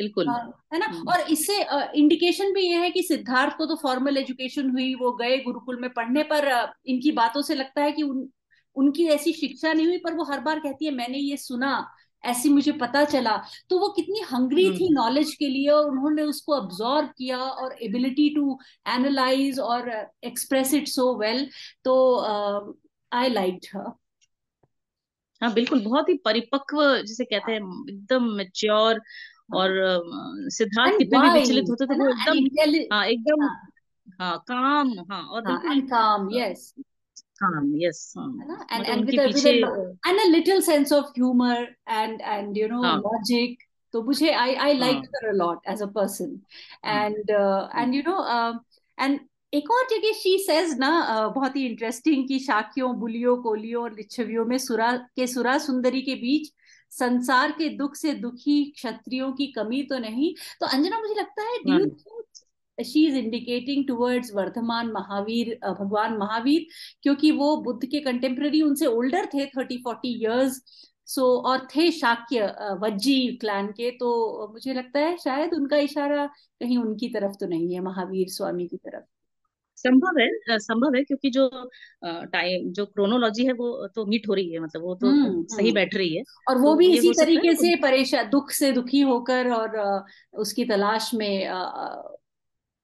बिल्कुल 0.00 0.28
है 0.28 0.78
ना 0.78 0.86
हम्म। 0.86 1.10
और 1.10 1.20
इससे 1.30 1.60
इंडिकेशन 1.94 2.52
भी 2.52 2.62
ये 2.62 2.76
है 2.78 2.90
कि 2.90 3.02
सिद्धार्थ 3.04 3.56
को 3.56 3.66
तो 3.66 3.76
फॉर्मल 3.78 4.16
एजुकेशन 4.18 4.70
हुई 4.70 4.94
वो 4.96 5.12
गए 5.14 5.38
गुरुकुल 5.40 5.80
में 5.80 5.90
पढ़ने 5.92 6.22
पर 6.24 6.50
इनकी 6.86 7.12
बातों 7.14 7.42
से 7.42 7.54
लगता 7.54 7.82
है 7.82 7.92
कि 7.92 8.02
उन 8.04 8.28
उनकी 8.76 9.06
ऐसी 9.10 9.32
शिक्षा 9.32 9.72
नहीं 9.72 9.86
हुई 9.86 9.98
पर 9.98 10.14
वो 10.14 10.24
हर 10.24 10.40
बार 10.40 10.58
कहती 10.60 10.84
है 10.84 10.90
मैंने 10.92 11.18
ये 11.20 11.36
सुना 11.38 11.72
ऐसी 12.24 12.48
मुझे 12.48 12.72
पता 12.74 13.04
चला 13.06 13.36
तो 13.70 13.78
वो 13.78 13.88
कितनी 13.90 14.20
हंग्री 14.26 14.64
थी 14.70 14.88
नॉलेज 14.94 15.26
हम्म। 15.26 15.36
के 15.36 15.48
लिए 15.48 15.68
और 15.70 15.88
उन्होंने 15.90 16.22
उसको 16.24 16.52
अब्जॉर्व 16.54 17.06
किया 17.18 17.38
और 17.38 17.76
एबिलिटी 17.82 18.28
टू 18.34 18.58
एनालाइज 18.88 19.58
और 19.60 19.90
एक्सप्रेस 20.24 20.74
इट 20.74 20.88
सो 20.88 21.14
वेल 21.18 21.48
तो 21.84 21.94
आई 23.12 23.28
लाइक 23.30 23.66
हर 23.66 23.92
हाँ 25.42 25.52
बिल्कुल 25.52 25.82
बहुत 25.82 26.08
ही 26.08 26.14
परिपक्व 26.24 26.80
जिसे 27.02 27.24
कहते 27.24 27.52
हैं 27.52 27.60
एकदम 27.88 28.24
मेच्योर 28.36 29.00
और 29.54 29.70
सिद्धार्थ 30.50 30.98
कितने 30.98 31.18
भी 31.18 31.40
विचलित 31.40 31.64
होते 31.70 31.86
थे 31.86 31.98
वो 31.98 32.12
हाँ, 32.12 32.34
एकदम 32.34 32.94
हाँ 32.94 33.06
एकदम 33.06 33.48
हाँ। 34.20 34.38
काम 34.38 34.94
हाँ 35.12 35.22
और 35.22 35.42
काम 35.66 36.28
यस 36.32 36.74
हाँ। 38.18 38.26
मतलब 38.26 38.52
हाँ। 38.52 38.66
बहुत 51.32 51.56
ही 51.56 51.66
इंटरेस्टिंग 51.66 52.28
की 52.28 52.38
शाखियों 52.38 52.96
बुलियों 52.96 53.36
कोलियों 53.36 53.82
और 53.82 53.92
लिच्छवियों 53.92 54.44
में 54.44 54.58
सुरा 54.58 54.96
के 54.96 55.26
सुरा 55.26 55.58
सुंदरी 55.58 56.02
के 56.02 56.14
बीच 56.14 56.52
संसार 56.92 57.52
के 57.52 57.68
दुख 57.76 57.94
से 57.96 58.12
दुखी 58.16 58.64
क्षत्रियों 58.72 59.32
की 59.32 59.46
कमी 59.52 59.82
तो 59.82 59.98
नहीं। 59.98 60.34
तो 60.60 60.66
अंजना 60.66 60.98
मुझे 61.00 61.14
लगता 61.14 61.42
है 61.42 61.58
do 61.64 62.24
she 62.78 63.06
is 63.06 63.16
indicating 63.16 63.86
towards 63.86 64.32
Vardhaman 64.34 64.90
Mahavir 64.92 65.58
भगवान 65.64 66.16
महावीर? 66.18 66.66
क्योंकि 67.02 67.30
वो 67.32 67.56
बुद्ध 67.62 67.84
के 67.86 68.00
कंटेम्प्रेरी 68.00 68.62
उनसे 68.62 68.86
ओल्डर 68.86 69.26
थे 69.34 69.46
थर्टी 69.48 69.76
फोर्टी 69.84 70.14
ईयर्स 70.20 70.62
सो 71.08 71.24
और 71.50 71.66
थे 71.66 71.90
शाक्य 71.92 72.46
वज्जी 72.82 73.36
क्लैन 73.40 73.66
के 73.72 73.90
तो 74.00 74.48
मुझे 74.52 74.74
लगता 74.74 75.00
है 75.00 75.16
शायद 75.18 75.54
उनका 75.54 75.76
इशारा 75.78 76.26
कहीं 76.26 76.78
उनकी 76.78 77.08
तरफ़ 77.08 77.36
तो 77.40 77.46
नहीं 77.46 77.74
है 77.74 77.80
महावीर 77.80 78.28
स्वामी 78.30 78.66
की 78.68 78.76
तरफ़। 78.76 79.04
संभव 79.80 80.20
है 80.20 80.58
संभव 80.58 80.94
है 80.96 81.02
क्योंकि 81.04 81.30
जो 81.30 81.48
टाइम 82.04 82.72
जो 82.72 82.86
क्रोनोलॉजी 82.86 83.44
है 83.44 83.52
वो 83.52 83.86
तो 83.94 84.06
मीट 84.06 84.28
हो 84.28 84.34
रही 84.34 84.52
है 84.52 84.60
मतलब 84.60 84.82
वो 84.82 84.94
तो 84.94 85.06
हम्म, 85.06 85.42
सही 85.44 85.66
हम्म। 85.66 85.74
बैठ 85.74 85.94
रही 85.94 86.16
है। 86.16 86.22
और 86.48 86.58
वो 86.58 86.70
तो 86.70 86.76
भी 86.76 86.92
इसी 86.96 87.12
तरीके 87.20 87.54
से 87.56 87.74
परेशान 87.76 88.28
दुख 88.30 88.50
से 88.50 88.72
दुखी 88.72 89.00
होकर 89.00 89.50
और 89.50 90.04
उसकी 90.38 90.64
तलाश 90.64 91.10
में 91.14 91.46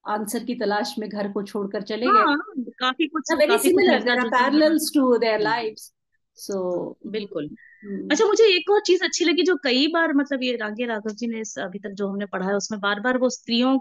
आंसर 0.05 0.43
की 0.43 0.55
तलाश 0.55 0.95
में 0.99 1.09
घर 1.09 1.31
को 1.31 1.43
छोड़कर 1.43 1.81
चले 1.81 2.05
गए। 2.05 2.19
हाँ, 2.19 2.37
काफ़ी 2.79 3.07
कुछ 3.07 3.33
very 3.37 3.57
similar 3.57 4.27
parallels 4.29 4.91
to 4.95 5.17
their 5.17 5.39
lives 5.39 5.91
so 6.37 6.97
बिल्कुल। 7.07 7.49
हम्म। 7.83 8.07
अच्छा 8.11 8.25
मुझे 8.25 8.43
एक 8.55 8.69
और 8.71 8.81
चीज़ 8.81 9.03
अच्छी 9.03 9.25
लगी 9.25 9.43
जो 9.43 9.55
कई 9.63 9.87
बार 9.87 10.13
मतलब 10.13 10.43
ये 10.43 10.55
रागे 10.55 10.85
राघव 10.85 11.09
जी 11.11 11.27
ने 11.27 11.41
अभी 11.61 11.79
तक 11.79 11.89
जो 11.89 12.07
हमने 12.07 12.25
पढ़ा 12.25 12.47
है 12.47 12.55
उसमें 12.55 12.79
बार 12.81 12.99
बार 12.99 13.17
वो 13.17 13.29
स्त्रियों 13.29 13.77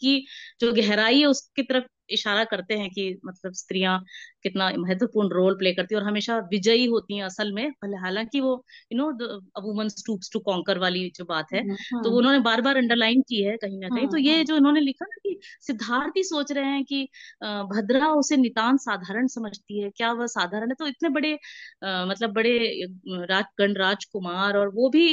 की 0.00 0.18
जो 0.60 0.72
गहराई 0.74 1.20
है 1.20 1.26
उसकी 1.26 1.62
तरफ़ 1.64 1.84
इशारा 2.10 2.42
करते 2.44 2.74
हैं 2.74 2.88
कि 2.90 3.04
मतलब 3.26 3.52
स्त्रियाँ 3.54 3.98
कितना 4.42 4.68
महत्वपूर्ण 4.78 5.28
रोल 5.30 5.54
प्ले 5.58 5.72
करती 5.74 5.94
है 5.94 6.00
और 6.00 6.06
हमेशा 6.06 6.36
विजयी 6.52 6.84
होती 6.86 7.16
हैं 7.16 7.24
असल 7.24 7.52
में। 7.52 7.70
भले 7.74 7.96
हालाँकि 7.96 8.40
वो 8.40 8.52
you 8.92 8.98
know 8.98 9.10
woman 9.62 9.88
stoops 9.90 10.30
to 10.32 10.40
conquer 10.40 10.78
वाली 10.78 11.08
जो 11.16 11.24
बात 11.24 11.52
है 11.52 11.60
हम्म, 11.60 11.76
तो। 12.04 12.10
उन्होंने 12.18 12.38
बार 12.40 12.60
बार 12.60 12.76
अंडरलाइन 12.76 13.22
की 13.28 13.42
है 13.42 13.56
कहीं 13.56 13.78
ना 13.80 13.90
कहीं। 13.90 14.08
तो 14.08 14.16
ये 14.18 14.44
जो 14.44 14.56
इन्होंने 14.56 14.80
लिखा 14.80 15.06
ना 15.06 15.16
कि 15.24 15.38
सिद्धार्थ 15.62 16.16
ही 16.16 16.22
सोच 16.24 16.52
रहे 16.52 16.64
हैं 16.66 16.84
कि 16.84 17.02
भद्रा 17.70 18.08
उसे 18.14 18.36
नितान 18.36 18.76
साधारण 18.78 19.26
समझती 19.28 19.80
है 19.82 19.90
क्या 19.96 20.12
वह 20.12 20.26
साधारण 20.28 20.68
है? 20.70 20.74
तो 20.78 20.86
इतने 20.86 21.08
बड़े 21.10 21.32
मतलब 21.84 22.32
बड़े 22.32 22.58
राज 23.26 23.44
गण 23.60 23.74
राजकुमार 23.76 24.56
और 24.56 24.68
वो 24.74 24.88
भी 24.90 25.12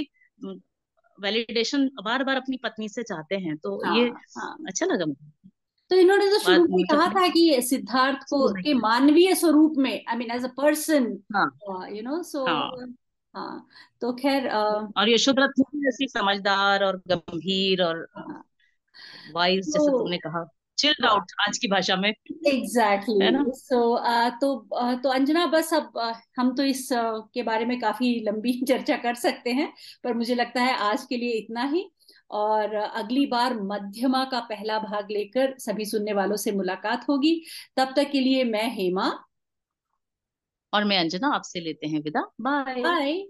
वैलिडेशन 1.23 1.89
बार 2.03 2.23
बार 2.23 2.35
अपनी 2.35 2.57
पत्नी 2.57 2.89
से 2.89 3.03
चाहते 3.03 3.35
हैं 3.35 3.57
तो 3.57 3.75
हाँ, 3.85 3.97
ये 3.97 4.07
हाँ. 4.37 4.57
अच्छा 4.67 4.85
लगा 4.85 5.05
मुझे। 5.05 5.49
तो 5.89 5.95
इन्होंने 5.95 6.29
तो 6.29 6.39
शुरू 6.39 6.77
में 6.77 6.83
कहा 6.91 7.07
था 7.07 7.27
कि 7.27 7.61
सिद्धार्थ 7.61 8.17
को 8.17 8.53
के 8.53 8.73
मानवीय 8.73 9.35
स्वरूप 9.35 9.73
में 9.77 10.03
I 10.09 10.15
mean 10.15 10.31
as 10.31 10.45
a 10.45 10.47
person 10.47 11.05
you 11.95 12.01
know 12.01 12.23
so 12.23 12.45
हाँ। 13.33 13.67
तो 14.01 14.13
खैर 14.13 14.47
और 14.49 15.09
यशोधरा 15.09 15.47
थी 15.47 15.87
ऐसी 15.87 16.07
समझदार 16.07 16.83
और 16.83 17.01
गंभीर 17.07 17.83
और 17.83 18.07
वाइज 19.35 19.65
हाँ। 19.67 19.71
जैसे 19.71 19.91
तो 19.91 19.97
तुमने 19.97 20.17
कहा। 20.17 20.45
चिल्ड 20.77 21.05
आउट 21.05 21.23
आज 21.47 21.57
की 21.57 21.67
भाषा 21.67 21.95
में। 21.95 22.09
Exactly 22.09 23.27
exactly. 23.27 23.53
So 23.53 23.97
so, 23.97 24.05
uh, 24.05 24.31
तो 24.41 24.67
uh, 24.81 25.03
तो 25.03 25.09
अंजना 25.09 25.45
बस 25.45 25.73
अब 25.73 25.91
uh, 25.97 26.15
हम 26.37 26.55
तो 26.55 26.63
इस 26.63 26.93
uh, 26.93 27.21
के 27.33 27.43
बारे 27.43 27.65
में 27.65 27.79
काफ़ी 27.79 28.23
लंबी 28.25 28.53
चर्चा 28.67 28.97
कर 28.97 29.13
सकते 29.13 29.49
हैं 29.49 29.73
पर 30.03 30.13
मुझे 30.13 30.35
लगता 30.35 30.61
है 30.61 30.75
आज 30.75 31.05
के 31.05 31.17
लिए 31.17 31.31
इतना 31.31 31.63
ही। 31.63 31.89
और 32.31 32.75
अगली 32.75 33.25
बार 33.25 33.59
मध्यमा 33.61 34.25
का 34.25 34.39
पहला 34.39 34.79
भाग 34.79 35.11
लेकर 35.11 35.55
सभी 35.59 35.85
सुनने 35.85 36.13
वालों 36.13 36.35
से 36.35 36.51
मुलाकात 36.51 37.09
होगी। 37.09 37.43
तब 37.77 37.93
तक 37.95 38.09
के 38.11 38.19
लिए 38.19 38.43
मैं 38.43 38.75
हेमा। 38.75 39.23
और 40.73 40.83
मैं 40.83 40.99
अंजना 40.99 41.27
आपसे 41.27 41.59
लेते 41.59 41.87
हैं 41.87 42.01
विदा। 42.01 42.31
Bye 42.41 42.81
bye 42.81 43.23